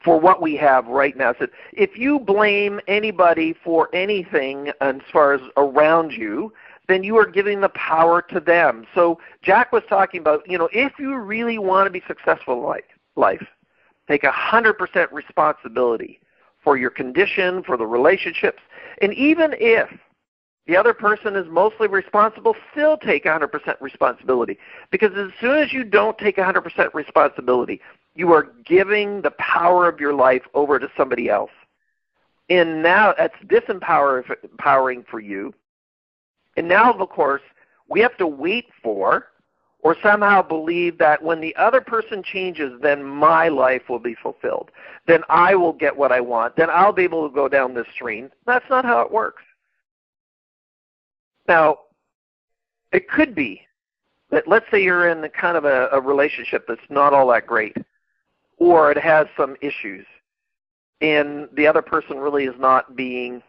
for 0.02 0.18
what 0.18 0.40
we 0.40 0.56
have 0.56 0.86
right 0.86 1.18
now. 1.18 1.34
So 1.38 1.48
if 1.74 1.98
you 1.98 2.18
blame 2.18 2.80
anybody 2.88 3.54
for 3.62 3.94
anything 3.94 4.72
as 4.80 4.96
far 5.12 5.34
as 5.34 5.42
around 5.58 6.12
you, 6.12 6.50
then 6.88 7.04
you 7.04 7.18
are 7.18 7.26
giving 7.26 7.60
the 7.60 7.68
power 7.70 8.22
to 8.30 8.40
them. 8.40 8.86
So 8.94 9.20
Jack 9.42 9.70
was 9.70 9.82
talking 9.86 10.20
about, 10.20 10.48
you 10.48 10.56
know, 10.56 10.70
if 10.72 10.92
you 10.98 11.14
really 11.18 11.58
want 11.58 11.86
to 11.86 11.90
be 11.90 12.02
successful 12.08 12.54
in 12.54 12.62
life, 12.62 12.84
life 13.16 13.46
take 14.08 14.22
100% 14.22 15.12
responsibility 15.12 16.20
for 16.64 16.78
your 16.78 16.90
condition, 16.90 17.62
for 17.64 17.76
the 17.76 17.86
relationships, 17.86 18.62
and 19.02 19.12
even 19.12 19.54
if 19.58 19.90
the 20.66 20.76
other 20.76 20.92
person 20.92 21.36
is 21.36 21.46
mostly 21.48 21.86
responsible, 21.86 22.56
still 22.72 22.96
take 22.96 23.24
100% 23.24 23.80
responsibility. 23.80 24.58
Because 24.90 25.12
as 25.16 25.30
soon 25.40 25.58
as 25.58 25.72
you 25.72 25.84
don't 25.84 26.18
take 26.18 26.36
100% 26.36 26.92
responsibility, 26.92 27.80
you 28.14 28.32
are 28.32 28.48
giving 28.64 29.22
the 29.22 29.30
power 29.32 29.88
of 29.88 30.00
your 30.00 30.12
life 30.12 30.42
over 30.54 30.78
to 30.78 30.88
somebody 30.96 31.28
else. 31.28 31.52
And 32.48 32.82
now 32.82 33.14
that's 33.16 33.36
disempowering 33.46 35.06
for 35.06 35.20
you. 35.20 35.54
And 36.56 36.68
now, 36.68 36.92
of 36.92 37.08
course, 37.10 37.42
we 37.88 38.00
have 38.00 38.16
to 38.16 38.26
wait 38.26 38.66
for 38.82 39.28
or 39.80 39.96
somehow 40.02 40.42
believe 40.42 40.98
that 40.98 41.22
when 41.22 41.40
the 41.40 41.54
other 41.54 41.80
person 41.80 42.22
changes, 42.24 42.72
then 42.82 43.04
my 43.04 43.48
life 43.48 43.82
will 43.88 44.00
be 44.00 44.16
fulfilled. 44.20 44.72
Then 45.06 45.22
I 45.28 45.54
will 45.54 45.72
get 45.72 45.96
what 45.96 46.10
I 46.10 46.20
want. 46.20 46.56
Then 46.56 46.70
I'll 46.70 46.92
be 46.92 47.04
able 47.04 47.28
to 47.28 47.32
go 47.34 47.48
down 47.48 47.74
this 47.74 47.86
stream. 47.94 48.30
That's 48.46 48.68
not 48.68 48.84
how 48.84 49.00
it 49.02 49.12
works. 49.12 49.42
Now, 51.48 51.78
it 52.92 53.08
could 53.08 53.34
be 53.34 53.62
that 54.30 54.48
let's 54.48 54.66
say 54.70 54.82
you're 54.82 55.08
in 55.08 55.28
kind 55.30 55.56
of 55.56 55.64
a, 55.64 55.88
a 55.92 56.00
relationship 56.00 56.66
that's 56.66 56.80
not 56.88 57.12
all 57.12 57.28
that 57.28 57.46
great 57.46 57.76
or 58.58 58.90
it 58.90 58.98
has 58.98 59.26
some 59.36 59.56
issues 59.60 60.06
and 61.00 61.48
the 61.52 61.66
other 61.66 61.82
person 61.82 62.18
really 62.18 62.44
is 62.44 62.54
not 62.58 62.96
being 62.96 63.42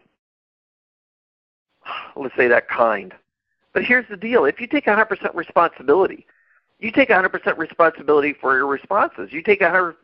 let's 2.16 2.36
say 2.36 2.48
that 2.48 2.68
kind. 2.68 3.14
But 3.72 3.84
here's 3.84 4.08
the 4.08 4.16
deal. 4.16 4.44
If 4.44 4.60
you 4.60 4.66
take 4.66 4.86
100% 4.86 5.34
responsibility, 5.34 6.26
you 6.78 6.92
take 6.92 7.08
100% 7.08 7.58
responsibility 7.58 8.34
for 8.40 8.54
your 8.56 8.66
responses. 8.66 9.32
You 9.32 9.42
take 9.42 9.60
100% 9.60 9.94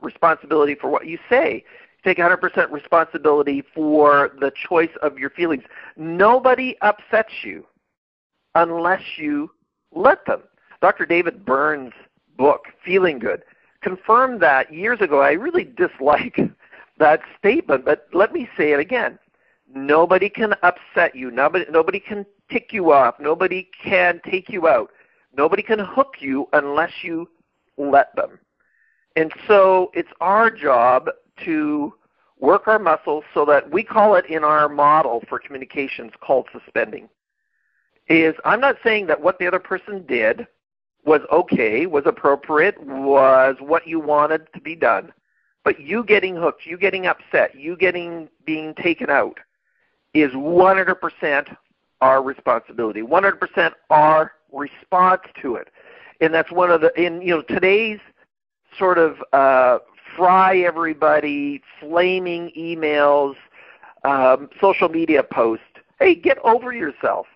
responsibility 0.00 0.74
for 0.74 0.88
what 0.88 1.06
you 1.06 1.18
say. 1.28 1.64
Take 2.04 2.18
100% 2.18 2.70
responsibility 2.70 3.62
for 3.74 4.32
the 4.38 4.52
choice 4.68 4.90
of 5.02 5.18
your 5.18 5.30
feelings. 5.30 5.64
Nobody 5.96 6.76
upsets 6.82 7.32
you 7.42 7.64
unless 8.54 9.02
you 9.16 9.50
let 9.92 10.24
them. 10.26 10.42
Dr. 10.82 11.06
David 11.06 11.46
Burns' 11.46 11.94
book, 12.36 12.66
Feeling 12.84 13.18
Good, 13.18 13.42
confirmed 13.80 14.40
that 14.42 14.72
years 14.72 15.00
ago. 15.00 15.20
I 15.20 15.32
really 15.32 15.64
dislike 15.64 16.38
that 16.98 17.20
statement, 17.38 17.86
but 17.86 18.06
let 18.12 18.32
me 18.32 18.48
say 18.56 18.72
it 18.72 18.80
again. 18.80 19.18
Nobody 19.74 20.28
can 20.28 20.54
upset 20.62 21.14
you. 21.14 21.30
Nobody, 21.30 21.64
nobody 21.70 22.00
can 22.00 22.26
tick 22.50 22.68
you 22.70 22.92
off. 22.92 23.14
Nobody 23.18 23.70
can 23.82 24.20
take 24.30 24.50
you 24.50 24.68
out. 24.68 24.90
Nobody 25.36 25.62
can 25.62 25.78
hook 25.78 26.16
you 26.20 26.48
unless 26.52 26.92
you 27.02 27.28
let 27.78 28.14
them. 28.14 28.38
And 29.16 29.32
so 29.48 29.90
it's 29.94 30.10
our 30.20 30.50
job 30.50 31.08
to 31.44 31.94
work 32.40 32.66
our 32.68 32.78
muscles 32.78 33.24
so 33.32 33.44
that 33.44 33.70
we 33.70 33.82
call 33.82 34.14
it 34.16 34.26
in 34.26 34.44
our 34.44 34.68
model 34.68 35.22
for 35.28 35.38
communications 35.38 36.12
called 36.20 36.48
suspending. 36.52 37.08
Is 38.08 38.34
I'm 38.44 38.60
not 38.60 38.76
saying 38.84 39.06
that 39.06 39.20
what 39.20 39.38
the 39.38 39.46
other 39.46 39.58
person 39.58 40.04
did 40.06 40.46
was 41.04 41.20
okay, 41.32 41.86
was 41.86 42.04
appropriate, 42.06 42.82
was 42.82 43.56
what 43.60 43.86
you 43.86 44.00
wanted 44.00 44.46
to 44.54 44.60
be 44.60 44.74
done. 44.74 45.12
But 45.64 45.80
you 45.80 46.04
getting 46.04 46.36
hooked, 46.36 46.66
you 46.66 46.76
getting 46.76 47.06
upset, 47.06 47.54
you 47.54 47.76
getting 47.76 48.28
being 48.44 48.74
taken 48.74 49.08
out 49.08 49.38
is 50.12 50.30
100% 50.32 51.56
our 52.00 52.22
responsibility. 52.22 53.02
100% 53.02 53.72
our 53.90 54.32
response 54.52 55.22
to 55.40 55.56
it. 55.56 55.68
And 56.20 56.32
that's 56.32 56.52
one 56.52 56.70
of 56.70 56.80
the 56.80 56.92
in 57.00 57.20
you 57.22 57.34
know 57.34 57.42
today's 57.42 57.98
sort 58.78 58.98
of 58.98 59.16
uh, 59.32 59.78
fry 60.16 60.58
everybody 60.58 61.62
flaming 61.80 62.50
emails, 62.56 63.34
um, 64.04 64.48
social 64.60 64.88
media 64.88 65.22
posts. 65.22 65.64
Hey, 65.98 66.14
get 66.14 66.38
over 66.44 66.72
yourself 66.72 67.26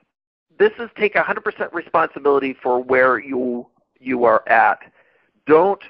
this 0.58 0.72
is 0.78 0.90
take 0.96 1.14
100% 1.14 1.72
responsibility 1.72 2.54
for 2.62 2.82
where 2.82 3.18
you 3.18 3.66
you 4.00 4.24
are 4.24 4.46
at. 4.48 4.80
Don't 5.46 5.82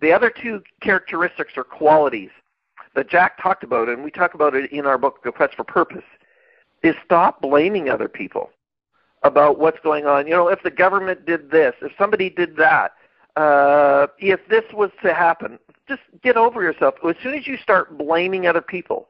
the 0.00 0.12
other 0.12 0.30
two 0.30 0.62
characteristics 0.80 1.52
or 1.56 1.64
qualities 1.64 2.30
that 2.94 3.08
Jack 3.08 3.42
talked 3.42 3.64
about, 3.64 3.88
and 3.88 4.04
we 4.04 4.10
talk 4.10 4.34
about 4.34 4.54
it 4.54 4.70
in 4.72 4.86
our 4.86 4.98
book, 4.98 5.22
The 5.24 5.32
Quest 5.32 5.54
for 5.54 5.64
Purpose, 5.64 6.04
is 6.82 6.94
stop 7.04 7.40
blaming 7.40 7.88
other 7.88 8.08
people 8.08 8.50
about 9.22 9.58
what's 9.58 9.80
going 9.80 10.06
on. 10.06 10.26
You 10.26 10.34
know, 10.34 10.48
if 10.48 10.62
the 10.62 10.70
government 10.70 11.26
did 11.26 11.50
this, 11.50 11.74
if 11.80 11.92
somebody 11.98 12.28
did 12.30 12.56
that, 12.56 12.92
uh, 13.36 14.06
if 14.18 14.40
this 14.48 14.64
was 14.72 14.90
to 15.02 15.12
happen, 15.12 15.58
just 15.88 16.02
get 16.22 16.36
over 16.36 16.62
yourself. 16.62 16.94
As 17.08 17.16
soon 17.22 17.34
as 17.34 17.46
you 17.46 17.56
start 17.56 17.98
blaming 17.98 18.46
other 18.46 18.62
people, 18.62 19.08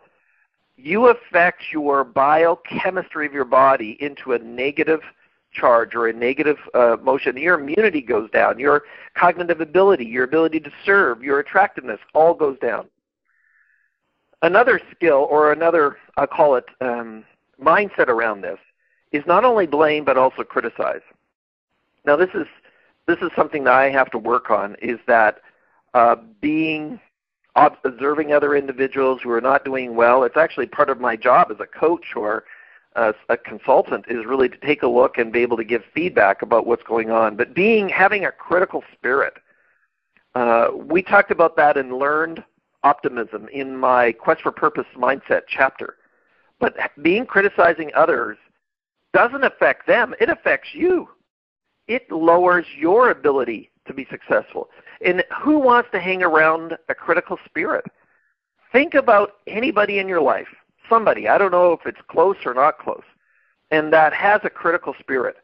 you 0.76 1.08
affect 1.08 1.62
your 1.72 2.04
biochemistry 2.04 3.26
of 3.26 3.32
your 3.32 3.44
body 3.44 3.96
into 4.00 4.32
a 4.32 4.38
negative 4.38 5.00
charge 5.54 5.94
or 5.94 6.08
a 6.08 6.12
negative 6.12 6.56
uh, 6.74 6.96
motion, 7.02 7.36
your 7.36 7.58
immunity 7.58 8.00
goes 8.00 8.28
down, 8.30 8.58
your 8.58 8.82
cognitive 9.14 9.60
ability, 9.60 10.04
your 10.04 10.24
ability 10.24 10.60
to 10.60 10.70
serve, 10.84 11.22
your 11.22 11.38
attractiveness 11.38 12.00
all 12.12 12.34
goes 12.34 12.58
down. 12.58 12.88
Another 14.42 14.80
skill, 14.94 15.26
or 15.30 15.52
another, 15.52 15.96
I'll 16.16 16.26
call 16.26 16.56
it 16.56 16.66
um, 16.80 17.24
mindset 17.62 18.08
around 18.08 18.42
this, 18.42 18.58
is 19.12 19.22
not 19.26 19.44
only 19.44 19.66
blame 19.66 20.04
but 20.04 20.18
also 20.18 20.42
criticize. 20.42 21.00
Now, 22.04 22.16
this 22.16 22.30
is 22.34 22.46
this 23.06 23.18
is 23.20 23.30
something 23.36 23.64
that 23.64 23.74
I 23.74 23.90
have 23.90 24.10
to 24.12 24.18
work 24.18 24.50
on. 24.50 24.76
Is 24.80 24.98
that 25.06 25.40
uh, 25.94 26.16
being 26.40 27.00
observing 27.56 28.32
other 28.32 28.56
individuals 28.56 29.20
who 29.22 29.30
are 29.30 29.40
not 29.40 29.64
doing 29.64 29.94
well. 29.94 30.24
It's 30.24 30.36
actually 30.36 30.66
part 30.66 30.90
of 30.90 31.00
my 31.00 31.16
job 31.16 31.50
as 31.50 31.58
a 31.60 31.66
coach 31.66 32.16
or 32.16 32.44
as 32.96 33.14
a 33.28 33.36
consultant 33.36 34.04
is 34.08 34.24
really 34.24 34.48
to 34.48 34.56
take 34.58 34.82
a 34.82 34.88
look 34.88 35.18
and 35.18 35.32
be 35.32 35.40
able 35.40 35.56
to 35.56 35.64
give 35.64 35.82
feedback 35.94 36.42
about 36.42 36.66
what's 36.66 36.82
going 36.84 37.10
on. 37.10 37.36
But 37.36 37.54
being 37.54 37.88
having 37.88 38.24
a 38.24 38.32
critical 38.32 38.82
spirit, 38.92 39.34
uh, 40.34 40.68
we 40.74 41.02
talked 41.02 41.30
about 41.30 41.56
that 41.56 41.76
in 41.76 41.96
learned 41.96 42.44
optimism 42.82 43.48
in 43.52 43.76
my 43.76 44.12
quest 44.12 44.42
for 44.42 44.52
purpose 44.52 44.86
mindset 44.96 45.42
chapter. 45.48 45.96
But 46.60 46.76
being 47.02 47.26
criticizing 47.26 47.90
others 47.94 48.36
doesn't 49.12 49.44
affect 49.44 49.86
them; 49.86 50.14
it 50.20 50.28
affects 50.28 50.68
you. 50.72 51.08
It 51.86 52.10
lowers 52.10 52.66
your 52.76 53.10
ability 53.10 53.70
to 53.86 53.94
be 53.94 54.06
successful. 54.10 54.70
And 55.04 55.24
who 55.42 55.58
wants 55.58 55.90
to 55.92 56.00
hang 56.00 56.22
around 56.22 56.76
a 56.88 56.94
critical 56.94 57.38
spirit? 57.44 57.84
Think 58.72 58.94
about 58.94 59.36
anybody 59.46 59.98
in 59.98 60.08
your 60.08 60.20
life, 60.20 60.48
somebody, 60.88 61.28
I 61.28 61.38
don't 61.38 61.52
know 61.52 61.72
if 61.72 61.86
it's 61.86 62.00
close 62.08 62.36
or 62.44 62.54
not 62.54 62.78
close, 62.78 63.04
and 63.70 63.92
that 63.92 64.12
has 64.12 64.40
a 64.44 64.50
critical 64.50 64.94
spirit. 64.98 65.36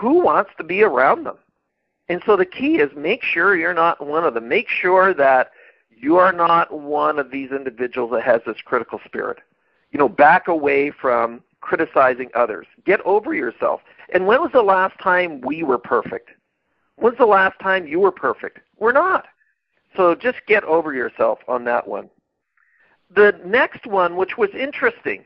Who 0.00 0.20
wants 0.20 0.50
to 0.58 0.64
be 0.64 0.82
around 0.82 1.24
them? 1.24 1.36
And 2.08 2.22
so 2.24 2.36
the 2.36 2.46
key 2.46 2.76
is 2.76 2.90
make 2.96 3.22
sure 3.22 3.56
you're 3.56 3.74
not 3.74 4.06
one 4.06 4.24
of 4.24 4.34
them. 4.34 4.48
Make 4.48 4.68
sure 4.68 5.12
that 5.14 5.50
you 5.90 6.16
are 6.16 6.32
not 6.32 6.72
one 6.72 7.18
of 7.18 7.30
these 7.30 7.50
individuals 7.50 8.10
that 8.12 8.22
has 8.22 8.40
this 8.46 8.60
critical 8.64 9.00
spirit. 9.04 9.38
You 9.90 9.98
know, 9.98 10.08
back 10.08 10.48
away 10.48 10.90
from 10.90 11.42
criticizing 11.64 12.28
others. 12.34 12.66
Get 12.84 13.00
over 13.06 13.32
yourself. 13.32 13.80
And 14.12 14.26
when 14.26 14.42
was 14.42 14.52
the 14.52 14.62
last 14.62 15.00
time 15.00 15.40
we 15.40 15.62
were 15.62 15.78
perfect? 15.78 16.28
When's 16.96 17.18
the 17.18 17.26
last 17.26 17.58
time 17.60 17.88
you 17.88 18.00
were 18.00 18.12
perfect? 18.12 18.58
We're 18.78 18.92
not. 18.92 19.26
So 19.96 20.14
just 20.14 20.38
get 20.46 20.62
over 20.64 20.92
yourself 20.92 21.38
on 21.48 21.64
that 21.64 21.88
one. 21.88 22.10
The 23.14 23.40
next 23.44 23.86
one, 23.86 24.16
which 24.16 24.36
was 24.36 24.50
interesting, 24.58 25.24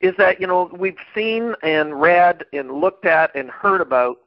is 0.00 0.14
that 0.18 0.40
you 0.40 0.46
know 0.46 0.70
we've 0.76 0.98
seen 1.14 1.54
and 1.62 2.00
read 2.00 2.44
and 2.52 2.70
looked 2.72 3.06
at 3.06 3.34
and 3.34 3.50
heard 3.50 3.80
about 3.80 4.18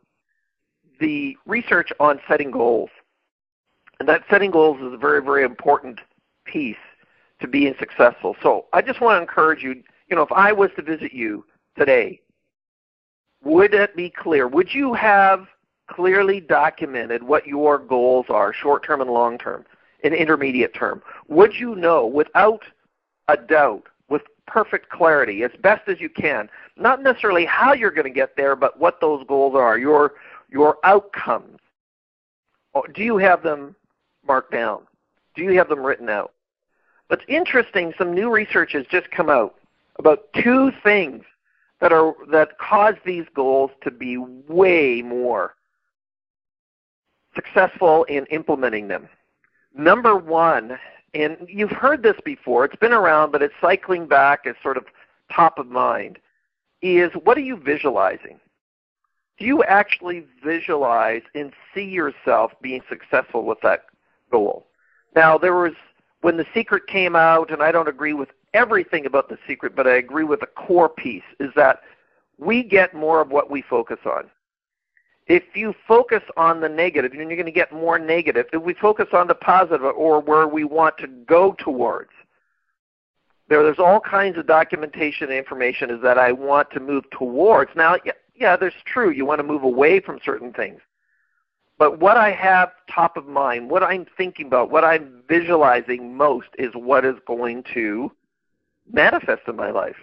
the 1.00 1.38
research 1.46 1.92
on 2.00 2.20
setting 2.28 2.50
goals, 2.50 2.90
and 4.00 4.10
that 4.10 4.24
setting 4.30 4.52
goals 4.52 4.80
is 4.82 4.94
a 4.94 4.98
very 4.98 5.22
very 5.22 5.44
important 5.44 6.00
piece 6.46 6.78
to 7.42 7.48
being 7.48 7.76
successful. 7.78 8.36
So 8.42 8.66
I 8.74 8.82
just 8.82 9.02
want 9.02 9.18
to 9.18 9.22
encourage 9.22 9.62
you. 9.62 9.84
You 10.10 10.16
know, 10.16 10.22
if 10.22 10.32
I 10.32 10.52
was 10.52 10.70
to 10.76 10.82
visit 10.82 11.14
you 11.14 11.46
today, 11.78 12.22
would 13.44 13.74
it 13.74 13.96
be 13.96 14.10
clear? 14.10 14.48
Would 14.48 14.74
you 14.74 14.94
have 14.94 15.48
clearly 15.88 16.40
documented 16.40 17.24
what 17.24 17.48
your 17.48 17.80
goals 17.80 18.28
are, 18.30 18.54
short 18.54 18.86
term 18.86 19.02
and 19.02 19.10
long 19.10 19.38
term, 19.38 19.66
and 20.04 20.14
intermediate 20.14 20.74
term, 20.74 21.02
would 21.28 21.56
you 21.56 21.76
know 21.76 22.06
without 22.06 22.64
a 23.28 23.38
doubt, 23.38 23.84
with 24.10 24.22
perfect 24.46 24.90
clarity, 24.90 25.44
as 25.44 25.52
best 25.62 25.88
as 25.88 26.00
you 26.00 26.10
can, 26.10 26.50
not 26.78 27.02
necessarily 27.02 27.46
how 27.46 27.74
you're 27.74 27.92
going 27.92 28.06
to 28.06 28.10
get 28.10 28.36
there, 28.38 28.56
but 28.56 28.80
what 28.80 29.02
those 29.02 29.26
goals 29.28 29.56
are, 29.56 29.78
your 29.78 30.14
your 30.50 30.78
outcomes. 30.84 31.58
Do 32.94 33.04
you 33.04 33.18
have 33.18 33.44
them 33.44 33.76
marked 34.26 34.52
down? 34.52 34.84
Do 35.36 35.44
you 35.44 35.58
have 35.58 35.68
them 35.68 35.84
written 35.84 36.10
out? 36.10 36.34
What's 37.08 37.24
interesting, 37.28 37.94
some 37.98 38.14
new 38.14 38.30
research 38.30 38.74
has 38.74 38.86
just 38.86 39.10
come 39.12 39.30
out 39.30 39.57
about 40.00 40.32
two 40.34 40.72
things 40.84 41.24
that 41.80 41.94
are 41.94 42.14
that 42.32 42.58
cause 42.58 42.96
these 43.06 43.26
goals 43.36 43.72
to 43.82 43.92
be 43.92 44.18
way 44.18 45.02
more 45.02 45.56
successful 47.36 48.04
in 48.06 48.26
implementing 48.28 48.88
them. 48.88 49.08
Number 49.76 50.16
one, 50.16 50.80
and 51.14 51.38
you've 51.48 51.72
heard 51.72 52.02
this 52.02 52.18
before, 52.26 52.66
it's 52.66 52.76
been 52.76 52.94
around, 52.94 53.32
but 53.32 53.42
it's 53.42 53.54
cycling 53.62 54.08
back 54.08 54.46
as 54.46 54.56
sort 54.62 54.78
of 54.78 54.86
top 55.32 55.60
of 55.60 55.68
mind, 55.68 56.20
is 56.82 57.12
what 57.24 57.38
are 57.38 57.42
you 57.42 57.58
visualizing? 57.58 58.40
Do 59.38 59.46
you 59.46 59.64
actually 59.64 60.26
visualize 60.44 61.22
and 61.36 61.54
see 61.74 61.86
yourself 61.86 62.54
being 62.62 62.82
successful 62.90 63.46
with 63.46 63.60
that 63.62 63.86
goal? 64.32 64.66
Now, 65.16 65.38
there 65.38 65.54
was, 65.54 65.74
when 66.22 66.38
The 66.38 66.46
Secret 66.54 66.88
came 66.88 67.16
out, 67.16 67.52
and 67.52 67.62
I 67.62 67.72
don't 67.72 67.88
agree 67.88 68.14
with 68.14 68.30
everything 68.54 69.06
about 69.06 69.30
The 69.30 69.38
Secret, 69.48 69.76
but 69.76 69.88
I 69.88 69.98
agree 69.98 70.24
with 70.24 70.40
the 70.40 70.48
core 70.48 70.90
piece, 70.90 71.24
is 71.40 71.52
that 71.56 71.82
we 72.38 72.64
get 72.64 72.94
more 72.94 73.22
of 73.22 73.30
what 73.30 73.50
we 73.50 73.62
focus 73.62 74.00
on. 74.06 74.30
If 75.28 75.44
you 75.56 75.74
focus 75.88 76.24
on 76.38 76.62
the 76.62 76.70
negative, 76.70 77.12
then 77.12 77.28
you're 77.28 77.36
going 77.36 77.46
to 77.46 77.52
get 77.52 77.74
more 77.74 78.00
negative. 78.00 78.46
If 78.54 78.64
we 78.64 78.74
focus 78.74 79.08
on 79.12 79.28
the 79.28 79.36
positive 79.36 79.84
or 79.84 80.22
where 80.22 80.48
we 80.48 80.64
want 80.64 80.98
to 81.00 81.08
go 81.08 81.54
towards, 81.60 82.12
there, 83.50 83.64
there's 83.64 83.80
all 83.80 84.00
kinds 84.00 84.38
of 84.38 84.48
documentation 84.48 85.28
and 85.28 85.38
information 85.38 85.90
is 85.90 86.02
that 86.02 86.18
I 86.18 86.32
want 86.32 86.72
to 86.72 86.80
move 86.80 87.04
towards. 87.12 87.72
Now, 87.76 87.98
yeah, 88.06 88.14
yeah, 88.36 88.56
that's 88.56 88.76
true. 88.86 89.10
You 89.10 89.26
want 89.26 89.40
to 89.40 89.44
move 89.44 89.64
away 89.64 90.00
from 90.00 90.20
certain 90.24 90.54
things. 90.54 90.80
But 91.78 92.00
what 92.00 92.18
I 92.18 92.32
have 92.32 92.72
top 92.94 93.18
of 93.18 93.28
mind, 93.28 93.70
what 93.70 93.84
I'm 93.84 94.06
thinking 94.18 94.48
about, 94.48 94.72
what 94.72 94.84
I'm 94.84 95.22
visualizing 95.28 96.16
most 96.16 96.48
is 96.58 96.72
what 96.74 97.06
is 97.06 97.16
going 97.26 97.64
to 97.74 98.12
manifest 98.92 99.44
in 99.48 99.56
my 99.56 99.72
life. 99.72 99.96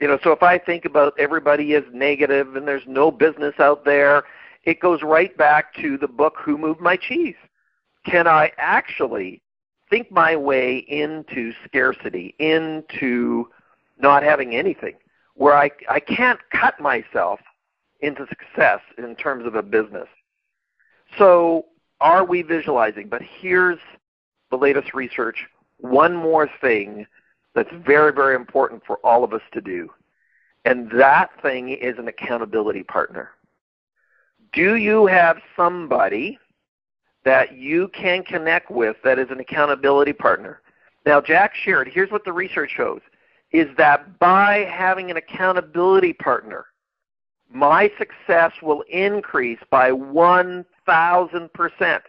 You 0.00 0.08
know, 0.08 0.18
so 0.22 0.32
if 0.32 0.42
I 0.42 0.58
think 0.58 0.84
about 0.84 1.14
everybody 1.18 1.72
is 1.72 1.84
negative 1.92 2.56
and 2.56 2.66
there's 2.66 2.86
no 2.86 3.10
business 3.10 3.54
out 3.58 3.84
there, 3.84 4.24
it 4.64 4.80
goes 4.80 5.02
right 5.02 5.36
back 5.36 5.74
to 5.76 5.96
the 5.98 6.08
book 6.08 6.34
Who 6.44 6.58
Moved 6.58 6.80
My 6.80 6.96
Cheese. 6.96 7.36
Can 8.04 8.26
I 8.26 8.50
actually 8.58 9.40
think 9.90 10.10
my 10.10 10.34
way 10.34 10.78
into 10.88 11.52
scarcity, 11.64 12.34
into 12.38 13.48
not 13.98 14.22
having 14.22 14.56
anything, 14.56 14.94
where 15.34 15.56
I, 15.56 15.70
I 15.88 16.00
can't 16.00 16.40
cut 16.50 16.80
myself 16.80 17.40
into 18.00 18.26
success 18.28 18.80
in 18.98 19.14
terms 19.14 19.46
of 19.46 19.54
a 19.54 19.62
business? 19.62 20.08
So 21.18 21.66
are 22.00 22.24
we 22.24 22.42
visualizing? 22.42 23.08
But 23.08 23.22
here's 23.22 23.78
the 24.50 24.56
latest 24.56 24.94
research. 24.94 25.46
One 25.78 26.14
more 26.14 26.48
thing 26.60 27.06
that's 27.54 27.70
very, 27.86 28.12
very 28.12 28.34
important 28.34 28.82
for 28.86 28.98
all 29.04 29.24
of 29.24 29.32
us 29.32 29.42
to 29.52 29.60
do. 29.60 29.88
And 30.64 30.90
that 30.92 31.30
thing 31.42 31.70
is 31.70 31.98
an 31.98 32.08
accountability 32.08 32.82
partner. 32.82 33.30
Do 34.52 34.76
you 34.76 35.06
have 35.06 35.38
somebody 35.56 36.38
that 37.24 37.56
you 37.56 37.88
can 37.88 38.22
connect 38.22 38.70
with 38.70 38.96
that 39.04 39.18
is 39.18 39.30
an 39.30 39.40
accountability 39.40 40.12
partner? 40.12 40.60
Now, 41.06 41.20
Jack 41.20 41.54
shared, 41.54 41.88
here's 41.88 42.10
what 42.10 42.24
the 42.24 42.32
research 42.32 42.72
shows, 42.76 43.00
is 43.52 43.68
that 43.76 44.18
by 44.18 44.66
having 44.70 45.10
an 45.10 45.16
accountability 45.16 46.14
partner, 46.14 46.66
my 47.52 47.90
success 47.98 48.52
will 48.62 48.82
increase 48.88 49.58
by 49.70 49.90
1,000%. 49.90 52.00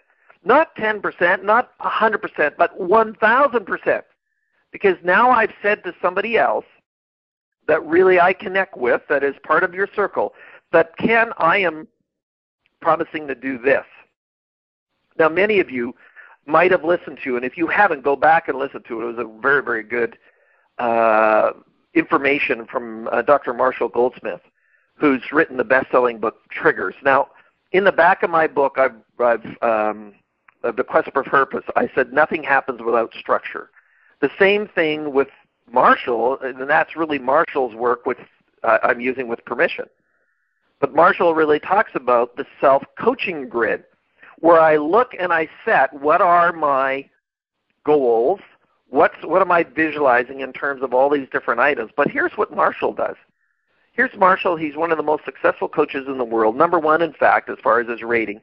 Not 0.43 0.75
10%, 0.75 1.43
not 1.43 1.77
100%, 1.79 2.51
but 2.57 2.79
1,000% 2.79 4.03
because 4.75 4.97
now 5.05 5.29
I've 5.29 5.53
said 5.61 5.85
to 5.85 5.95
somebody 6.01 6.37
else 6.37 6.65
that 7.65 7.81
really 7.85 8.19
I 8.19 8.33
connect 8.33 8.75
with, 8.75 9.01
that 9.07 9.23
is 9.23 9.33
part 9.41 9.63
of 9.63 9.73
your 9.73 9.87
circle, 9.95 10.33
that 10.73 10.97
Ken, 10.97 11.31
I 11.37 11.59
am 11.59 11.87
promising 12.81 13.25
to 13.27 13.35
do 13.35 13.57
this. 13.57 13.85
Now, 15.17 15.29
many 15.29 15.61
of 15.61 15.71
you 15.71 15.95
might 16.45 16.71
have 16.71 16.83
listened 16.83 17.19
to, 17.23 17.37
and 17.37 17.45
if 17.45 17.57
you 17.57 17.67
haven't, 17.67 18.03
go 18.03 18.17
back 18.17 18.49
and 18.49 18.59
listen 18.59 18.83
to 18.89 18.99
it. 18.99 19.03
It 19.05 19.15
was 19.15 19.25
a 19.25 19.41
very, 19.41 19.63
very 19.63 19.81
good 19.81 20.17
uh, 20.77 21.53
information 21.93 22.65
from 22.65 23.07
uh, 23.13 23.21
Dr. 23.21 23.53
Marshall 23.53 23.87
Goldsmith, 23.87 24.41
who's 24.95 25.21
written 25.31 25.55
the 25.55 25.63
best-selling 25.63 26.19
book 26.19 26.49
Triggers. 26.49 26.95
Now, 27.01 27.29
in 27.71 27.85
the 27.85 27.93
back 27.93 28.23
of 28.23 28.29
my 28.29 28.45
book, 28.45 28.77
I've, 28.77 28.95
I've 29.21 29.45
um, 29.61 30.15
The 30.63 30.83
Quest 30.83 31.13
for 31.13 31.23
Purpose, 31.23 31.63
I 31.77 31.89
said 31.95 32.11
nothing 32.11 32.43
happens 32.43 32.81
without 32.85 33.13
structure. 33.17 33.69
The 34.25 34.31
same 34.39 34.67
thing 34.67 35.13
with 35.13 35.27
Marshall, 35.71 36.39
and 36.41 36.67
that's 36.67 36.95
really 36.95 37.19
Marshall's 37.19 37.75
work, 37.75 38.07
which 38.07 38.17
uh, 38.63 38.79
I'm 38.81 38.99
using 38.99 39.27
with 39.27 39.45
permission. 39.45 39.85
But 40.79 40.95
Marshall 40.95 41.35
really 41.35 41.59
talks 41.59 41.91
about 41.93 42.35
the 42.35 42.47
self-coaching 42.59 43.49
grid, 43.49 43.83
where 44.39 44.59
I 44.59 44.77
look 44.77 45.13
and 45.19 45.31
I 45.31 45.47
set 45.63 45.93
what 45.93 46.21
are 46.21 46.51
my 46.51 47.07
goals, 47.83 48.39
what's 48.89 49.13
what 49.21 49.43
am 49.43 49.51
I 49.51 49.61
visualizing 49.61 50.39
in 50.39 50.53
terms 50.53 50.81
of 50.81 50.91
all 50.91 51.11
these 51.11 51.29
different 51.31 51.59
items. 51.59 51.91
But 51.95 52.09
here's 52.09 52.33
what 52.33 52.51
Marshall 52.51 52.93
does. 52.93 53.17
Here's 53.91 54.17
Marshall. 54.17 54.55
He's 54.55 54.75
one 54.75 54.89
of 54.89 54.97
the 54.97 55.03
most 55.03 55.23
successful 55.23 55.69
coaches 55.69 56.07
in 56.07 56.17
the 56.17 56.25
world, 56.25 56.57
number 56.57 56.79
one, 56.79 57.03
in 57.03 57.13
fact, 57.13 57.47
as 57.47 57.59
far 57.61 57.79
as 57.79 57.87
his 57.87 58.01
rating. 58.01 58.41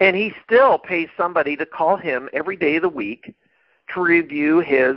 And 0.00 0.16
he 0.16 0.32
still 0.46 0.78
pays 0.78 1.10
somebody 1.14 1.56
to 1.56 1.66
call 1.66 1.98
him 1.98 2.30
every 2.32 2.56
day 2.56 2.76
of 2.76 2.82
the 2.82 2.88
week 2.88 3.34
to 3.94 4.02
review 4.02 4.60
his 4.60 4.96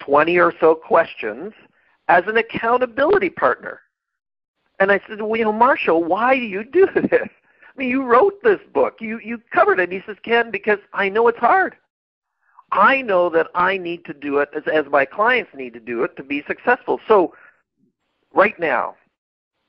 20 0.00 0.38
or 0.38 0.52
so 0.60 0.74
questions 0.74 1.52
as 2.08 2.24
an 2.26 2.36
accountability 2.36 3.30
partner. 3.30 3.80
And 4.78 4.90
I 4.90 5.00
said, 5.08 5.20
well, 5.20 5.36
you 5.36 5.44
know, 5.44 5.52
Marshall, 5.52 6.02
why 6.04 6.34
do 6.34 6.42
you 6.42 6.64
do 6.64 6.86
this? 6.94 7.28
I 7.32 7.78
mean, 7.78 7.90
you 7.90 8.02
wrote 8.02 8.42
this 8.42 8.60
book. 8.72 8.96
You, 9.00 9.20
you 9.22 9.40
covered 9.52 9.78
it. 9.78 9.84
And 9.84 9.92
he 9.92 10.02
says, 10.06 10.16
Ken, 10.24 10.50
because 10.50 10.78
I 10.92 11.08
know 11.08 11.28
it's 11.28 11.38
hard. 11.38 11.76
I 12.72 13.02
know 13.02 13.28
that 13.30 13.48
I 13.54 13.78
need 13.78 14.04
to 14.06 14.14
do 14.14 14.38
it 14.38 14.48
as, 14.56 14.62
as 14.72 14.86
my 14.90 15.04
clients 15.04 15.50
need 15.54 15.72
to 15.74 15.80
do 15.80 16.02
it 16.04 16.16
to 16.16 16.22
be 16.22 16.42
successful. 16.46 17.00
So 17.06 17.34
right 18.32 18.58
now, 18.58 18.96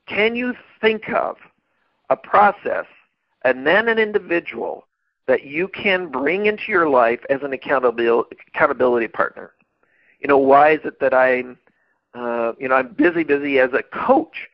can 0.08 0.34
you 0.34 0.54
think 0.80 1.08
of 1.10 1.36
a 2.10 2.16
process 2.16 2.86
and 3.44 3.66
then 3.66 3.88
an 3.88 3.98
individual 3.98 4.86
that 5.32 5.44
you 5.44 5.66
can 5.66 6.08
bring 6.08 6.44
into 6.44 6.64
your 6.68 6.86
life 6.86 7.20
as 7.30 7.40
an 7.42 7.54
accountability 7.54 9.08
partner. 9.08 9.52
You 10.20 10.28
know, 10.28 10.36
why 10.36 10.72
is 10.72 10.80
it 10.84 11.00
that 11.00 11.14
I'm 11.14 11.56
uh, 12.12 12.52
you 12.58 12.68
know 12.68 12.74
I'm 12.74 12.92
busy 12.92 13.24
busy 13.24 13.58
as 13.58 13.70
a 13.72 13.82
coach? 13.82 14.50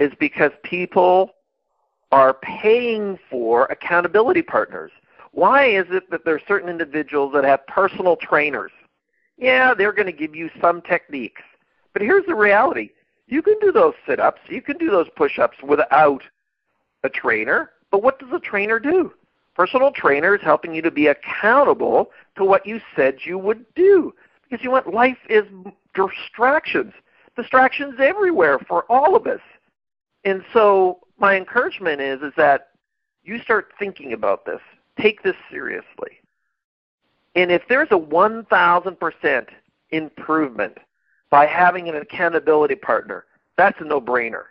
Is 0.00 0.10
because 0.18 0.50
people 0.64 1.30
are 2.10 2.34
paying 2.34 3.20
for 3.30 3.66
accountability 3.66 4.42
partners. 4.42 4.90
Why 5.30 5.66
is 5.66 5.86
it 5.90 6.10
that 6.10 6.24
there 6.24 6.34
are 6.34 6.42
certain 6.48 6.68
individuals 6.68 7.32
that 7.34 7.44
have 7.44 7.64
personal 7.68 8.16
trainers? 8.16 8.72
Yeah, 9.36 9.74
they're 9.74 9.92
going 9.92 10.06
to 10.06 10.12
give 10.12 10.34
you 10.34 10.50
some 10.60 10.82
techniques. 10.82 11.42
But 11.92 12.02
here's 12.02 12.26
the 12.26 12.34
reality. 12.34 12.90
You 13.28 13.42
can 13.42 13.60
do 13.60 13.70
those 13.70 13.94
sit-ups, 14.08 14.40
you 14.48 14.60
can 14.60 14.76
do 14.76 14.90
those 14.90 15.08
push-ups 15.14 15.58
without 15.62 16.22
a 17.04 17.08
trainer, 17.08 17.70
but 17.92 18.02
what 18.02 18.18
does 18.18 18.32
a 18.32 18.40
trainer 18.40 18.80
do? 18.80 19.12
Personal 19.56 19.90
trainer 19.90 20.34
is 20.34 20.42
helping 20.42 20.74
you 20.74 20.82
to 20.82 20.90
be 20.90 21.06
accountable 21.06 22.10
to 22.36 22.44
what 22.44 22.66
you 22.66 22.78
said 22.94 23.16
you 23.24 23.38
would 23.38 23.64
do. 23.74 24.14
Because 24.42 24.62
you 24.62 24.70
want 24.70 24.92
life 24.92 25.16
is 25.30 25.44
distractions. 25.94 26.92
Distractions 27.36 27.94
everywhere 27.98 28.58
for 28.58 28.84
all 28.90 29.16
of 29.16 29.26
us. 29.26 29.40
And 30.24 30.44
so 30.52 31.00
my 31.18 31.36
encouragement 31.36 32.02
is 32.02 32.20
is 32.20 32.34
that 32.36 32.68
you 33.24 33.38
start 33.38 33.72
thinking 33.78 34.12
about 34.12 34.44
this. 34.44 34.60
Take 35.00 35.22
this 35.22 35.36
seriously. 35.50 36.20
And 37.34 37.50
if 37.50 37.62
there's 37.68 37.88
a 37.90 37.98
1,000% 37.98 39.46
improvement 39.90 40.78
by 41.30 41.46
having 41.46 41.88
an 41.88 41.96
accountability 41.96 42.74
partner, 42.74 43.24
that's 43.56 43.80
a 43.80 43.84
no-brainer. 43.84 44.44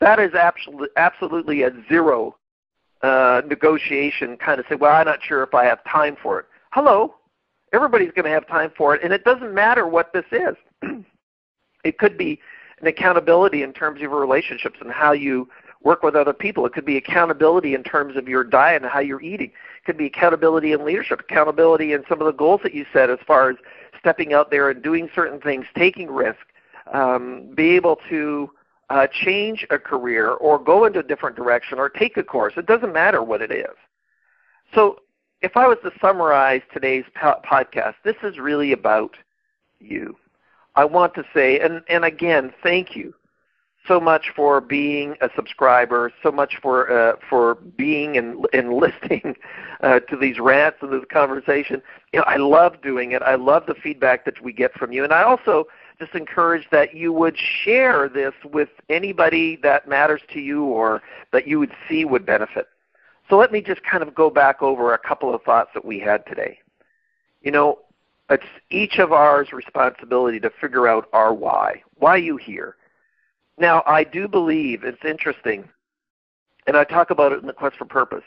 That 0.00 0.20
is 0.20 0.34
absolutely, 0.34 0.88
absolutely 0.96 1.62
a 1.62 1.70
zero 1.88 2.36
uh, 3.04 3.42
negotiation 3.46 4.36
kind 4.38 4.58
of 4.58 4.64
say, 4.68 4.76
well, 4.76 4.94
I'm 4.94 5.04
not 5.04 5.22
sure 5.22 5.42
if 5.42 5.54
I 5.54 5.64
have 5.66 5.84
time 5.84 6.16
for 6.22 6.40
it. 6.40 6.46
Hello, 6.72 7.14
everybody's 7.74 8.12
going 8.12 8.24
to 8.24 8.30
have 8.30 8.46
time 8.48 8.72
for 8.76 8.94
it, 8.94 9.02
and 9.04 9.12
it 9.12 9.24
doesn't 9.24 9.52
matter 9.52 9.86
what 9.86 10.12
this 10.14 10.24
is. 10.32 10.56
it 11.84 11.98
could 11.98 12.16
be 12.16 12.40
an 12.80 12.86
accountability 12.86 13.62
in 13.62 13.74
terms 13.74 13.96
of 13.96 14.02
your 14.02 14.18
relationships 14.18 14.78
and 14.80 14.90
how 14.90 15.12
you 15.12 15.48
work 15.82 16.02
with 16.02 16.16
other 16.16 16.32
people. 16.32 16.64
It 16.64 16.72
could 16.72 16.86
be 16.86 16.96
accountability 16.96 17.74
in 17.74 17.82
terms 17.82 18.16
of 18.16 18.26
your 18.26 18.42
diet 18.42 18.80
and 18.80 18.90
how 18.90 19.00
you're 19.00 19.22
eating. 19.22 19.48
It 19.48 19.84
could 19.84 19.98
be 19.98 20.06
accountability 20.06 20.72
in 20.72 20.82
leadership, 20.82 21.20
accountability 21.20 21.92
in 21.92 22.04
some 22.08 22.22
of 22.22 22.26
the 22.26 22.32
goals 22.32 22.62
that 22.62 22.72
you 22.72 22.86
set 22.90 23.10
as 23.10 23.18
far 23.26 23.50
as 23.50 23.56
stepping 24.00 24.32
out 24.32 24.50
there 24.50 24.70
and 24.70 24.82
doing 24.82 25.10
certain 25.14 25.40
things, 25.42 25.66
taking 25.76 26.10
risk, 26.10 26.40
um, 26.92 27.50
be 27.54 27.76
able 27.76 27.98
to 28.08 28.50
uh, 28.90 29.06
change 29.24 29.66
a 29.70 29.78
career 29.78 30.30
or 30.30 30.58
go 30.58 30.84
into 30.84 31.00
a 31.00 31.02
different 31.02 31.36
direction 31.36 31.78
or 31.78 31.88
take 31.88 32.16
a 32.16 32.22
course. 32.22 32.54
It 32.56 32.66
doesn't 32.66 32.92
matter 32.92 33.22
what 33.22 33.42
it 33.42 33.50
is. 33.50 33.76
So 34.74 34.98
if 35.42 35.56
I 35.56 35.66
was 35.66 35.78
to 35.84 35.90
summarize 36.00 36.62
today's 36.72 37.04
po- 37.14 37.40
podcast, 37.48 37.94
this 38.04 38.16
is 38.22 38.38
really 38.38 38.72
about 38.72 39.16
you. 39.78 40.16
I 40.76 40.84
want 40.84 41.14
to 41.14 41.24
say, 41.34 41.60
and, 41.60 41.82
and 41.88 42.04
again, 42.04 42.52
thank 42.62 42.96
you 42.96 43.14
so 43.86 44.00
much 44.00 44.32
for 44.34 44.60
being 44.60 45.14
a 45.20 45.28
subscriber, 45.36 46.10
so 46.22 46.32
much 46.32 46.54
for 46.62 46.90
uh, 46.90 47.16
for 47.28 47.56
being 47.76 48.16
and, 48.16 48.46
and 48.52 48.72
listening 48.74 49.36
uh, 49.82 50.00
to 50.00 50.16
these 50.16 50.38
rants 50.38 50.78
and 50.80 50.92
this 50.92 51.04
conversation. 51.12 51.82
You 52.12 52.20
know, 52.20 52.24
I 52.26 52.36
love 52.36 52.80
doing 52.82 53.12
it. 53.12 53.22
I 53.22 53.34
love 53.34 53.64
the 53.66 53.74
feedback 53.74 54.24
that 54.24 54.42
we 54.42 54.52
get 54.52 54.72
from 54.74 54.92
you, 54.92 55.04
and 55.04 55.12
I 55.12 55.22
also 55.22 55.66
just 55.98 56.14
encourage 56.14 56.66
that 56.70 56.94
you 56.94 57.12
would 57.12 57.36
share 57.36 58.08
this 58.08 58.34
with 58.52 58.68
anybody 58.88 59.56
that 59.62 59.88
matters 59.88 60.20
to 60.32 60.40
you 60.40 60.64
or 60.64 61.02
that 61.32 61.46
you 61.46 61.58
would 61.58 61.72
see 61.88 62.04
would 62.04 62.26
benefit. 62.26 62.66
So 63.30 63.36
let 63.36 63.52
me 63.52 63.60
just 63.60 63.82
kind 63.84 64.02
of 64.02 64.14
go 64.14 64.28
back 64.28 64.62
over 64.62 64.92
a 64.92 64.98
couple 64.98 65.34
of 65.34 65.42
thoughts 65.42 65.70
that 65.74 65.84
we 65.84 65.98
had 65.98 66.26
today. 66.26 66.58
You 67.42 67.52
know, 67.52 67.78
it's 68.30 68.44
each 68.70 68.98
of 68.98 69.12
ours 69.12 69.52
responsibility 69.52 70.40
to 70.40 70.50
figure 70.60 70.88
out 70.88 71.08
our 71.12 71.32
why. 71.32 71.82
Why 71.96 72.16
you 72.16 72.36
here? 72.36 72.76
Now, 73.58 73.82
I 73.86 74.02
do 74.04 74.26
believe 74.26 74.82
it's 74.82 75.04
interesting, 75.04 75.68
and 76.66 76.76
I 76.76 76.84
talk 76.84 77.10
about 77.10 77.32
it 77.32 77.40
in 77.40 77.46
the 77.46 77.52
Quest 77.52 77.76
for 77.76 77.84
Purpose, 77.84 78.24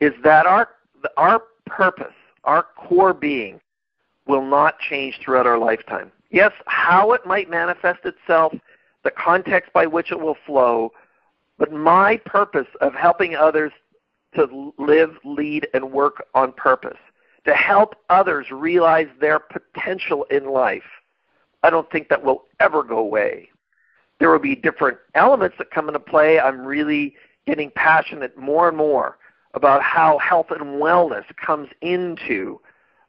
is 0.00 0.12
that 0.24 0.46
our 0.46 0.68
our 1.16 1.42
purpose, 1.66 2.14
our 2.44 2.66
core 2.76 3.14
being, 3.14 3.60
will 4.26 4.44
not 4.44 4.78
change 4.78 5.18
throughout 5.22 5.46
our 5.46 5.58
lifetime. 5.58 6.12
Yes, 6.32 6.52
how 6.66 7.12
it 7.12 7.26
might 7.26 7.50
manifest 7.50 8.00
itself, 8.04 8.54
the 9.04 9.10
context 9.10 9.70
by 9.74 9.86
which 9.86 10.10
it 10.10 10.18
will 10.18 10.36
flow, 10.46 10.90
but 11.58 11.70
my 11.70 12.16
purpose 12.24 12.66
of 12.80 12.94
helping 12.94 13.36
others 13.36 13.70
to 14.34 14.72
live, 14.78 15.18
lead, 15.24 15.68
and 15.74 15.92
work 15.92 16.24
on 16.34 16.52
purpose, 16.52 16.96
to 17.44 17.52
help 17.52 17.96
others 18.08 18.50
realize 18.50 19.08
their 19.20 19.38
potential 19.38 20.24
in 20.30 20.46
life, 20.46 20.82
I 21.62 21.68
don't 21.68 21.90
think 21.90 22.08
that 22.08 22.24
will 22.24 22.44
ever 22.60 22.82
go 22.82 22.98
away. 22.98 23.50
There 24.18 24.30
will 24.30 24.38
be 24.38 24.56
different 24.56 24.96
elements 25.14 25.56
that 25.58 25.70
come 25.70 25.88
into 25.88 26.00
play. 26.00 26.40
I'm 26.40 26.64
really 26.64 27.14
getting 27.46 27.70
passionate 27.74 28.38
more 28.38 28.68
and 28.68 28.76
more 28.76 29.18
about 29.52 29.82
how 29.82 30.16
health 30.18 30.46
and 30.50 30.80
wellness 30.80 31.24
comes 31.44 31.68
into 31.82 32.58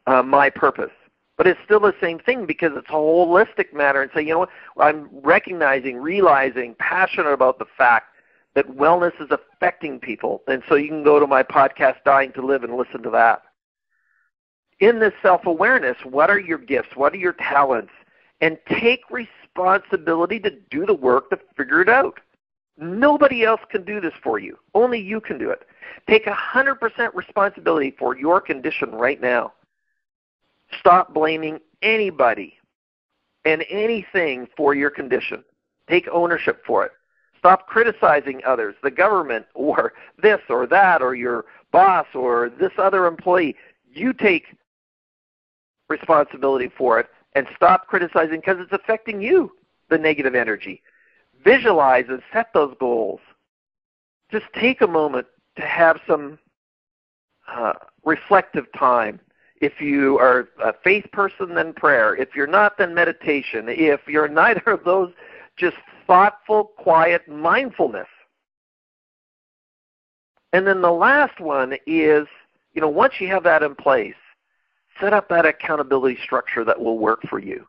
uh, 0.08 0.24
my 0.24 0.50
purpose. 0.50 0.92
But 1.38 1.48
it's 1.48 1.60
still 1.66 1.80
the 1.80 1.96
same 2.00 2.20
thing 2.20 2.46
because 2.46 2.72
it's 2.76 2.90
a 2.90 2.94
holistic 2.94 3.74
matter. 3.74 4.02
And 4.02 4.12
say, 4.14 4.22
you 4.22 4.34
know 4.34 4.40
what? 4.40 4.50
I'm 4.78 5.10
recognizing, 5.12 5.98
realizing, 5.98 6.76
passionate 6.78 7.32
about 7.32 7.58
the 7.60 7.66
fact 7.78 8.08
that 8.56 8.68
wellness 8.68 9.20
is 9.20 9.30
affecting 9.32 10.00
people. 10.00 10.44
And 10.48 10.62
so 10.70 10.76
you 10.76 10.90
can 10.90 11.04
go 11.04 11.20
to 11.20 11.26
my 11.26 11.42
podcast, 11.42 11.96
Dying 12.06 12.32
to 12.34 12.46
Live, 12.46 12.64
and 12.64 12.76
listen 12.76 13.02
to 13.04 13.10
that. 13.12 13.42
In 14.80 15.00
this 15.00 15.14
self 15.22 15.46
awareness, 15.46 15.98
what 16.04 16.30
are 16.30 16.40
your 16.40 16.58
gifts? 16.58 16.96
What 16.96 17.14
are 17.14 17.18
your 17.18 17.34
talents? 17.34 17.92
And 18.42 18.58
take 18.68 19.02
responsibility 19.10 20.40
to 20.42 20.52
do 20.70 20.86
the 20.86 20.94
work 20.94 21.30
to 21.30 21.40
figure 21.56 21.82
it 21.82 21.90
out. 21.90 22.20
Nobody 22.78 23.44
else 23.44 23.62
can 23.70 23.86
do 23.86 24.02
this 24.02 24.14
for 24.24 24.40
you. 24.40 24.58
Only 24.74 25.00
you 25.00 25.22
can 25.22 25.38
do 25.38 25.50
it. 25.50 25.64
Take 26.10 26.26
100% 26.26 27.14
responsibility 27.14 27.96
for 27.98 28.18
your 28.18 28.42
condition 28.42 28.92
right 28.92 29.22
now. 29.22 29.54
Stop 30.80 31.14
blaming 31.14 31.60
anybody 31.82 32.58
and 33.46 33.66
anything 33.70 34.48
for 34.56 34.74
your 34.74 34.90
condition. 34.90 35.44
Take 35.90 36.08
ownership 36.12 36.64
for 36.66 36.86
it. 36.86 36.92
Stop 37.38 37.68
criticizing 37.68 38.42
others, 38.46 38.76
the 38.84 38.92
government, 38.92 39.46
or 39.54 39.94
this 40.22 40.40
or 40.50 40.66
that, 40.68 41.02
or 41.02 41.16
your 41.16 41.46
boss, 41.72 42.08
or 42.14 42.50
this 42.60 42.72
other 42.78 43.06
employee. 43.06 43.56
You 43.92 44.14
take 44.14 44.56
responsibility 45.90 46.72
for 46.78 47.00
it 47.00 47.08
and 47.34 47.48
stop 47.56 47.88
criticizing 47.88 48.40
because 48.40 48.58
it's 48.60 48.72
affecting 48.72 49.22
you, 49.22 49.52
the 49.90 49.98
negative 49.98 50.36
energy. 50.36 50.82
Visualize 51.44 52.06
and 52.08 52.22
set 52.32 52.48
those 52.54 52.74
goals. 52.80 53.20
Just 54.32 54.46
take 54.60 54.82
a 54.82 54.88
moment 54.88 55.28
to 55.58 55.64
have 55.64 56.00
some 56.08 56.40
uh, 57.48 57.74
reflective 58.06 58.66
time. 58.78 59.20
If 59.64 59.80
you 59.80 60.20
are 60.20 60.50
a 60.62 60.74
faith 60.84 61.06
person, 61.14 61.56
then 61.56 61.72
prayer. 61.72 62.18
If 62.18 62.36
you're 62.36 62.48
not, 62.48 62.78
then 62.78 62.94
meditation. 62.94 63.68
If 63.70 64.02
you're 64.10 64.28
neither 64.44 64.72
of 64.72 64.84
those, 64.84 65.14
just 65.56 65.78
thoughtful, 66.06 66.66
quiet 66.78 67.30
mindfulness. 67.30 68.10
And 70.52 70.68
then 70.68 70.82
the 70.82 70.92
last 70.92 71.40
one 71.40 71.78
is, 71.88 72.28
you 72.74 72.82
know, 72.82 72.90
once 72.90 73.14
you 73.22 73.30
have 73.30 73.44
that 73.44 73.64
in 73.64 73.74
place, 73.74 74.16
set 75.00 75.14
up 75.14 75.30
that 75.30 75.46
accountability 75.46 76.18
structure 76.22 76.66
that 76.66 76.82
will 76.82 76.98
work 76.98 77.22
for 77.30 77.40
you. 77.40 77.66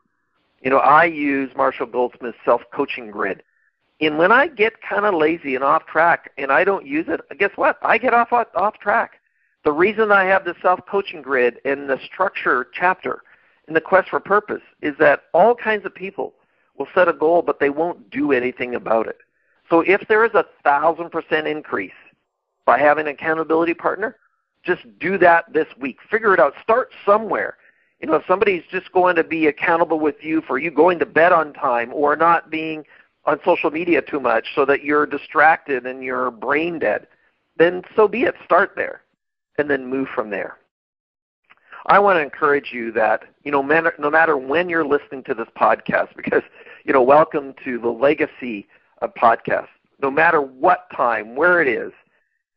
You 0.61 0.71
know, 0.71 0.79
I 0.79 1.05
use 1.05 1.49
Marshall 1.55 1.87
Goldsmith's 1.87 2.37
self-coaching 2.43 3.09
grid. 3.09 3.41
And 4.01 4.17
when 4.17 4.33
I 4.33 4.47
get 4.47 4.73
kind 4.81 5.05
of 5.05 5.13
lazy 5.13 5.55
and 5.55 5.63
off 5.63 5.85
track 5.85 6.31
and 6.37 6.51
I 6.51 6.65
don't 6.65 6.85
use 6.85 7.05
it, 7.07 7.21
guess 7.39 7.51
what? 7.55 7.77
I 7.81 7.97
get 7.97 8.13
off 8.13 8.33
off 8.33 8.79
track. 8.79 9.14
The 9.65 9.71
reason 9.71 10.11
I 10.11 10.25
have 10.25 10.45
the 10.45 10.53
self-coaching 10.61 11.23
grid 11.23 11.59
and 11.65 11.89
the 11.89 11.99
structure 12.05 12.67
chapter 12.71 13.23
in 13.67 13.73
the 13.73 13.81
quest 13.81 14.09
for 14.09 14.19
purpose 14.19 14.61
is 14.83 14.93
that 14.99 15.23
all 15.33 15.55
kinds 15.55 15.87
of 15.87 15.95
people 15.95 16.35
will 16.77 16.87
set 16.93 17.07
a 17.07 17.13
goal, 17.13 17.41
but 17.41 17.59
they 17.59 17.71
won't 17.71 18.11
do 18.11 18.31
anything 18.31 18.75
about 18.75 19.07
it. 19.07 19.17
So 19.67 19.79
if 19.81 20.07
there 20.07 20.23
is 20.23 20.35
a 20.35 20.45
thousand 20.63 21.09
percent 21.09 21.47
increase 21.47 21.97
by 22.65 22.77
having 22.77 23.07
an 23.07 23.13
accountability 23.13 23.73
partner, 23.73 24.17
just 24.61 24.83
do 24.99 25.17
that 25.17 25.51
this 25.51 25.67
week. 25.79 25.97
Figure 26.11 26.35
it 26.35 26.39
out. 26.39 26.53
Start 26.61 26.91
somewhere. 27.03 27.57
You 27.99 28.07
know, 28.07 28.15
if 28.15 28.23
somebody's 28.27 28.63
just 28.69 28.91
going 28.91 29.15
to 29.15 29.23
be 29.23 29.47
accountable 29.47 29.99
with 29.99 30.17
you 30.21 30.41
for 30.41 30.59
you 30.59 30.69
going 30.69 30.99
to 30.99 31.07
bed 31.07 31.31
on 31.31 31.53
time 31.53 31.91
or 31.91 32.15
not 32.15 32.51
being 32.51 32.83
on 33.25 33.39
social 33.43 33.71
media 33.71 34.03
too 34.03 34.19
much 34.19 34.45
so 34.53 34.63
that 34.65 34.83
you're 34.83 35.07
distracted 35.07 35.87
and 35.87 36.03
you're 36.03 36.29
brain 36.29 36.77
dead, 36.77 37.07
then 37.57 37.81
so 37.95 38.07
be 38.07 38.23
it. 38.23 38.35
Start 38.45 38.73
there 38.75 39.01
and 39.57 39.69
then 39.69 39.87
move 39.87 40.07
from 40.13 40.29
there. 40.29 40.57
I 41.87 41.99
want 41.99 42.17
to 42.17 42.21
encourage 42.21 42.71
you 42.73 42.91
that, 42.93 43.23
you 43.43 43.51
know, 43.51 43.61
no 43.61 44.09
matter 44.09 44.37
when 44.37 44.69
you're 44.69 44.85
listening 44.85 45.23
to 45.23 45.33
this 45.33 45.47
podcast, 45.55 46.15
because, 46.15 46.43
you 46.83 46.93
know, 46.93 47.03
welcome 47.03 47.53
to 47.63 47.77
the 47.77 47.89
legacy 47.89 48.67
of 49.01 49.13
podcasts. 49.13 49.67
No 50.01 50.11
matter 50.11 50.41
what 50.41 50.87
time, 50.95 51.35
where 51.35 51.61
it 51.61 51.67
is, 51.67 51.91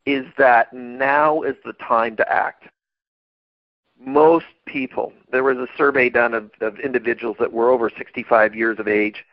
is 0.07 0.25
that 0.39 0.73
now 0.73 1.43
is 1.43 1.57
the 1.65 1.75
time 1.75 2.17
to 2.17 2.33
act. 2.33 2.65
Most 4.01 4.47
people, 4.65 5.13
there 5.31 5.45
was 5.45 5.59
a 5.59 5.67
survey 5.77 6.09
done 6.09 6.33
of, 6.33 6.51
of 6.61 6.79
individuals 6.79 7.37
that 7.41 7.53
were 7.53 7.71
over 7.71 7.91
65 7.91 8.55
years 8.55 8.79
of 8.79 8.89
age, 8.89 9.25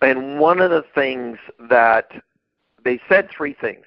and 0.00 0.38
one 0.38 0.60
of 0.60 0.70
the 0.70 0.84
things 0.94 1.38
that 1.68 2.10
they 2.84 3.00
said 3.08 3.28
three 3.30 3.52
things. 3.52 3.84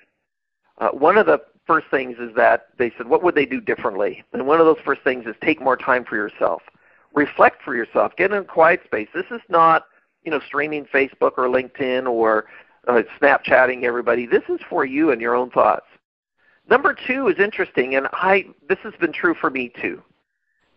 Uh, 0.78 0.90
one 0.90 1.18
of 1.18 1.26
the 1.26 1.42
first 1.66 1.88
things 1.90 2.18
is 2.20 2.36
that 2.36 2.68
they 2.78 2.92
said, 2.98 3.08
what 3.08 3.24
would 3.24 3.36
they 3.36 3.46
do 3.46 3.62
differently? 3.62 4.24
And 4.34 4.48
one 4.48 4.60
of 4.60 4.66
those 4.66 4.84
first 4.84 5.02
things 5.04 5.26
is 5.26 5.36
take 5.42 5.62
more 5.62 5.78
time 5.78 6.04
for 6.04 6.16
yourself. 6.16 6.62
Reflect 7.14 7.62
for 7.64 7.76
yourself. 7.76 8.14
Get 8.18 8.32
in 8.32 8.38
a 8.38 8.44
quiet 8.44 8.82
space. 8.86 9.08
This 9.14 9.26
is 9.32 9.42
not, 9.50 9.86
you 10.24 10.32
know, 10.32 10.40
streaming 10.46 10.86
Facebook 10.86 11.34
or 11.38 11.48
LinkedIn 11.48 12.08
or 12.08 12.46
uh, 12.88 13.02
Snapchatting 13.22 13.84
everybody. 13.84 14.26
This 14.26 14.44
is 14.50 14.60
for 14.70 14.86
you 14.86 15.12
and 15.12 15.22
your 15.22 15.36
own 15.36 15.50
thoughts. 15.52 15.86
Number 16.70 16.96
two 17.08 17.28
is 17.28 17.40
interesting, 17.40 17.96
and 17.96 18.08
I 18.14 18.46
this 18.70 18.80
has 18.84 18.94
been 19.00 19.12
true 19.12 19.36
for 19.40 19.50
me 19.50 19.72
too, 19.82 20.02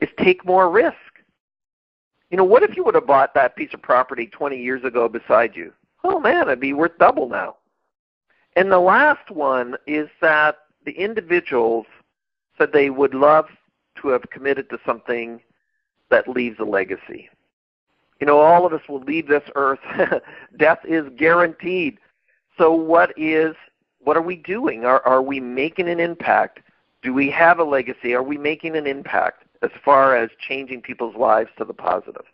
is 0.01 0.09
take 0.19 0.45
more 0.45 0.69
risk. 0.71 0.97
You 2.31 2.37
know, 2.37 2.45
what 2.45 2.65
if 2.65 2.77
you 2.77 2.85
would 2.85 2.97
have 2.97 3.07
bought 3.07 3.35
that 3.35 3.55
piece 3.55 3.73
of 3.73 3.83
property 3.83 4.27
20 4.27 4.61
years 4.61 4.83
ago 4.83 5.09
beside 5.09 5.55
you? 5.55 5.73
Oh 6.03 6.19
man, 6.19 6.43
it'd 6.43 6.61
be 6.61 6.73
worth 6.73 6.99
double 6.99 7.29
now. 7.29 7.57
And 8.57 8.73
the 8.73 8.81
last 8.81 9.31
one 9.31 9.77
is 9.87 10.09
that 10.21 10.57
the 10.87 10.93
individuals 10.93 11.85
said 12.57 12.71
they 12.73 12.89
would 12.89 13.13
love 13.13 13.47
to 14.01 14.09
have 14.09 14.23
committed 14.31 14.71
to 14.71 14.79
something 14.87 15.41
that 16.11 16.29
leaves 16.29 16.59
a 16.61 16.65
legacy. 16.65 17.29
You 18.21 18.27
know, 18.27 18.39
all 18.39 18.65
of 18.65 18.73
us 18.73 18.81
will 18.89 19.01
leave 19.01 19.29
this 19.29 19.43
earth. 19.57 19.81
Death 20.57 20.79
is 20.89 21.05
guaranteed. 21.19 21.99
So 22.57 22.73
what 22.73 23.13
is 23.19 23.55
what 23.99 24.17
are 24.17 24.23
we 24.23 24.37
doing? 24.37 24.85
Are 24.85 25.05
are 25.05 25.21
we 25.21 25.41
making 25.41 25.89
an 25.89 26.01
impact? 26.01 26.61
Do 27.03 27.13
we 27.13 27.31
have 27.31 27.59
a 27.59 27.65
legacy? 27.65 28.15
Are 28.15 28.23
we 28.23 28.39
making 28.39 28.77
an 28.77 28.87
impact 28.87 29.45
as 29.63 29.71
far 29.85 30.17
as 30.17 30.31
changing 30.49 30.81
people's 30.81 31.17
lives 31.17 31.51
to 31.59 31.65
the 31.65 31.75
positive? 31.75 32.25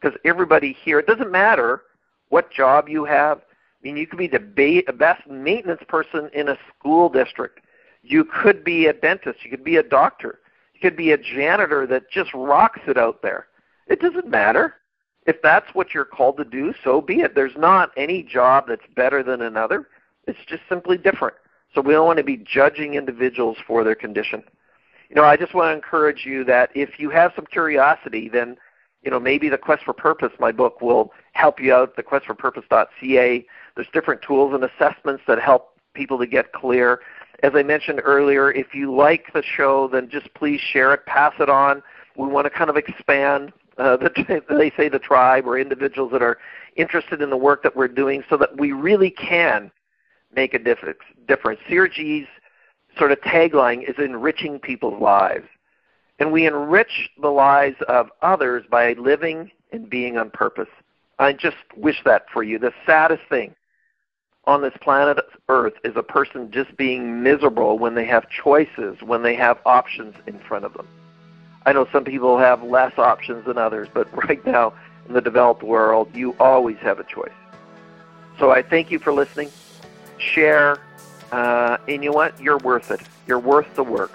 Because 0.00 0.16
everybody 0.24 0.76
here, 0.84 0.98
it 0.98 1.06
doesn't 1.06 1.32
matter 1.32 1.82
what 2.28 2.52
job 2.52 2.88
you 2.88 3.04
have. 3.04 3.38
I 3.38 3.42
mean, 3.82 3.96
you 3.96 4.06
could 4.06 4.18
be 4.18 4.28
the 4.28 4.38
best 4.38 5.26
maintenance 5.26 5.80
person 5.88 6.30
in 6.34 6.50
a 6.50 6.58
school 6.78 7.08
district. 7.08 7.60
You 8.02 8.24
could 8.24 8.64
be 8.64 8.86
a 8.86 8.92
dentist. 8.92 9.44
You 9.44 9.50
could 9.50 9.64
be 9.64 9.76
a 9.76 9.82
doctor. 9.82 10.40
You 10.74 10.80
could 10.80 10.96
be 10.96 11.12
a 11.12 11.18
janitor 11.18 11.86
that 11.86 12.10
just 12.10 12.32
rocks 12.34 12.80
it 12.86 12.96
out 12.96 13.22
there. 13.22 13.46
It 13.86 14.00
doesn't 14.00 14.28
matter. 14.28 14.76
If 15.26 15.42
that's 15.42 15.74
what 15.74 15.92
you're 15.92 16.06
called 16.06 16.38
to 16.38 16.44
do, 16.44 16.72
so 16.82 17.00
be 17.00 17.20
it. 17.20 17.34
There's 17.34 17.56
not 17.56 17.90
any 17.96 18.22
job 18.22 18.64
that's 18.68 18.86
better 18.96 19.22
than 19.22 19.42
another. 19.42 19.88
It's 20.26 20.38
just 20.48 20.62
simply 20.68 20.96
different. 20.96 21.34
So 21.74 21.80
we 21.80 21.92
don't 21.92 22.06
want 22.06 22.16
to 22.18 22.24
be 22.24 22.36
judging 22.38 22.94
individuals 22.94 23.58
for 23.66 23.84
their 23.84 23.94
condition. 23.94 24.42
you 25.08 25.16
know, 25.16 25.24
I 25.24 25.36
just 25.36 25.54
want 25.54 25.70
to 25.70 25.74
encourage 25.74 26.24
you 26.24 26.44
that 26.44 26.70
if 26.74 26.98
you 26.98 27.10
have 27.10 27.32
some 27.36 27.46
curiosity, 27.46 28.28
then 28.28 28.56
you 29.02 29.10
know 29.10 29.20
maybe 29.20 29.48
the 29.48 29.58
Quest 29.58 29.84
for 29.84 29.92
Purpose, 29.92 30.32
my 30.38 30.52
book, 30.52 30.80
will 30.80 31.12
help 31.32 31.60
you 31.60 31.74
out. 31.74 31.96
The 31.96 32.02
questforpurpose.ca. 32.02 33.46
There's 33.76 33.88
different 33.92 34.22
tools 34.22 34.54
and 34.54 34.64
assessments 34.64 35.22
that 35.26 35.40
help 35.40 35.78
people 35.94 36.18
to 36.18 36.26
get 36.26 36.52
clear. 36.52 37.00
As 37.42 37.52
I 37.54 37.62
mentioned 37.62 38.00
earlier, 38.04 38.52
if 38.52 38.74
you 38.74 38.94
like 38.94 39.32
the 39.32 39.42
show, 39.42 39.88
then 39.88 40.08
just 40.10 40.32
please 40.34 40.60
share 40.60 40.92
it, 40.92 41.06
pass 41.06 41.32
it 41.40 41.48
on. 41.48 41.82
We 42.16 42.28
want 42.28 42.44
to 42.44 42.50
kind 42.50 42.68
of 42.68 42.76
expand 42.76 43.52
uh, 43.78 43.96
the, 43.96 44.42
they 44.50 44.70
say 44.76 44.88
the 44.88 44.98
tribe 44.98 45.46
or 45.46 45.58
individuals 45.58 46.12
that 46.12 46.22
are 46.22 46.38
interested 46.76 47.22
in 47.22 47.30
the 47.30 47.36
work 47.36 47.62
that 47.62 47.74
we're 47.74 47.88
doing 47.88 48.22
so 48.28 48.36
that 48.36 48.58
we 48.58 48.72
really 48.72 49.10
can 49.10 49.70
make 50.34 50.54
a 50.54 50.58
difference. 50.58 50.98
CRG's 51.28 52.28
sort 52.98 53.12
of 53.12 53.20
tagline 53.20 53.88
is 53.88 53.96
enriching 53.98 54.58
people's 54.58 55.00
lives. 55.00 55.46
And 56.18 56.32
we 56.32 56.46
enrich 56.46 57.08
the 57.20 57.30
lives 57.30 57.76
of 57.88 58.10
others 58.20 58.64
by 58.70 58.92
living 58.94 59.50
and 59.72 59.88
being 59.88 60.18
on 60.18 60.30
purpose. 60.30 60.68
I 61.18 61.32
just 61.32 61.56
wish 61.76 62.02
that 62.04 62.26
for 62.32 62.42
you. 62.42 62.58
The 62.58 62.72
saddest 62.84 63.22
thing 63.28 63.54
on 64.50 64.62
this 64.62 64.74
planet 64.80 65.18
Earth 65.48 65.74
is 65.84 65.96
a 65.96 66.02
person 66.02 66.50
just 66.50 66.76
being 66.76 67.22
miserable 67.22 67.78
when 67.78 67.94
they 67.94 68.04
have 68.04 68.28
choices, 68.28 69.00
when 69.00 69.22
they 69.22 69.34
have 69.36 69.58
options 69.64 70.14
in 70.26 70.38
front 70.40 70.64
of 70.64 70.74
them. 70.74 70.88
I 71.66 71.72
know 71.72 71.86
some 71.92 72.04
people 72.04 72.36
have 72.36 72.62
less 72.62 72.98
options 72.98 73.46
than 73.46 73.58
others, 73.58 73.88
but 73.92 74.08
right 74.28 74.44
now 74.44 74.74
in 75.06 75.14
the 75.14 75.20
developed 75.20 75.62
world, 75.62 76.14
you 76.14 76.34
always 76.40 76.76
have 76.78 76.98
a 76.98 77.04
choice. 77.04 77.32
So 78.38 78.50
I 78.50 78.62
thank 78.62 78.90
you 78.90 78.98
for 78.98 79.12
listening. 79.12 79.50
Share, 80.18 80.78
uh, 81.30 81.78
and 81.86 82.02
you 82.02 82.10
know 82.10 82.16
what? 82.16 82.38
You're 82.40 82.58
worth 82.58 82.90
it. 82.90 83.00
You're 83.26 83.38
worth 83.38 83.72
the 83.76 83.84
work. 83.84 84.12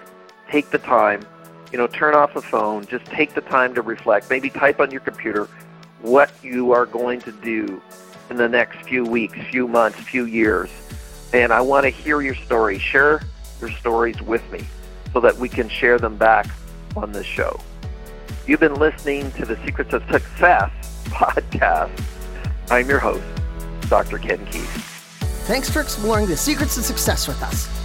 Take 0.50 0.69
the 0.69 0.80
time. 0.80 1.26
You 1.71 1.78
know, 1.78 1.88
turn 1.88 2.13
off 2.13 2.34
the 2.34 2.41
phone. 2.41 2.86
Just 2.86 3.06
take 3.06 3.34
the 3.34 3.41
time 3.41 3.74
to 3.76 3.82
reflect. 3.82 4.30
Maybe 4.30 4.50
type 4.50 4.82
on 4.82 4.91
your 4.91 5.02
computer 5.02 5.48
what 6.02 6.32
you 6.43 6.74
are 6.74 6.86
going 6.86 7.21
to 7.21 7.32
do 7.32 7.82
in 8.29 8.38
the 8.38 8.49
next 8.49 8.88
few 8.88 9.03
weeks, 9.03 9.38
few 9.49 9.67
months, 9.67 9.99
few 9.99 10.25
years. 10.25 10.69
And 11.33 11.51
I 11.51 11.61
want 11.61 11.83
to 11.83 11.89
hear 11.89 12.21
your 12.21 12.35
story. 12.35 12.79
Share 12.79 13.21
your 13.59 13.71
stories 13.71 14.21
with 14.21 14.49
me 14.51 14.65
so 15.13 15.19
that 15.19 15.35
we 15.38 15.49
can 15.49 15.69
share 15.69 15.97
them 15.97 16.17
back 16.17 16.47
on 16.95 17.11
this 17.11 17.25
show. 17.25 17.59
You've 18.47 18.59
been 18.59 18.75
listening 18.75 19.31
to 19.33 19.45
the 19.45 19.57
Secrets 19.65 19.93
of 19.93 20.03
Success 20.11 20.71
podcast. 21.05 22.03
I'm 22.69 22.88
your 22.88 22.99
host, 22.99 23.23
Dr. 23.89 24.17
Ken 24.17 24.45
Keis. 24.47 24.65
Thanks 25.45 25.69
for 25.69 25.81
exploring 25.81 26.27
the 26.27 26.38
secrets 26.38 26.77
of 26.77 26.85
success 26.85 27.27
with 27.27 27.41
us. 27.43 27.85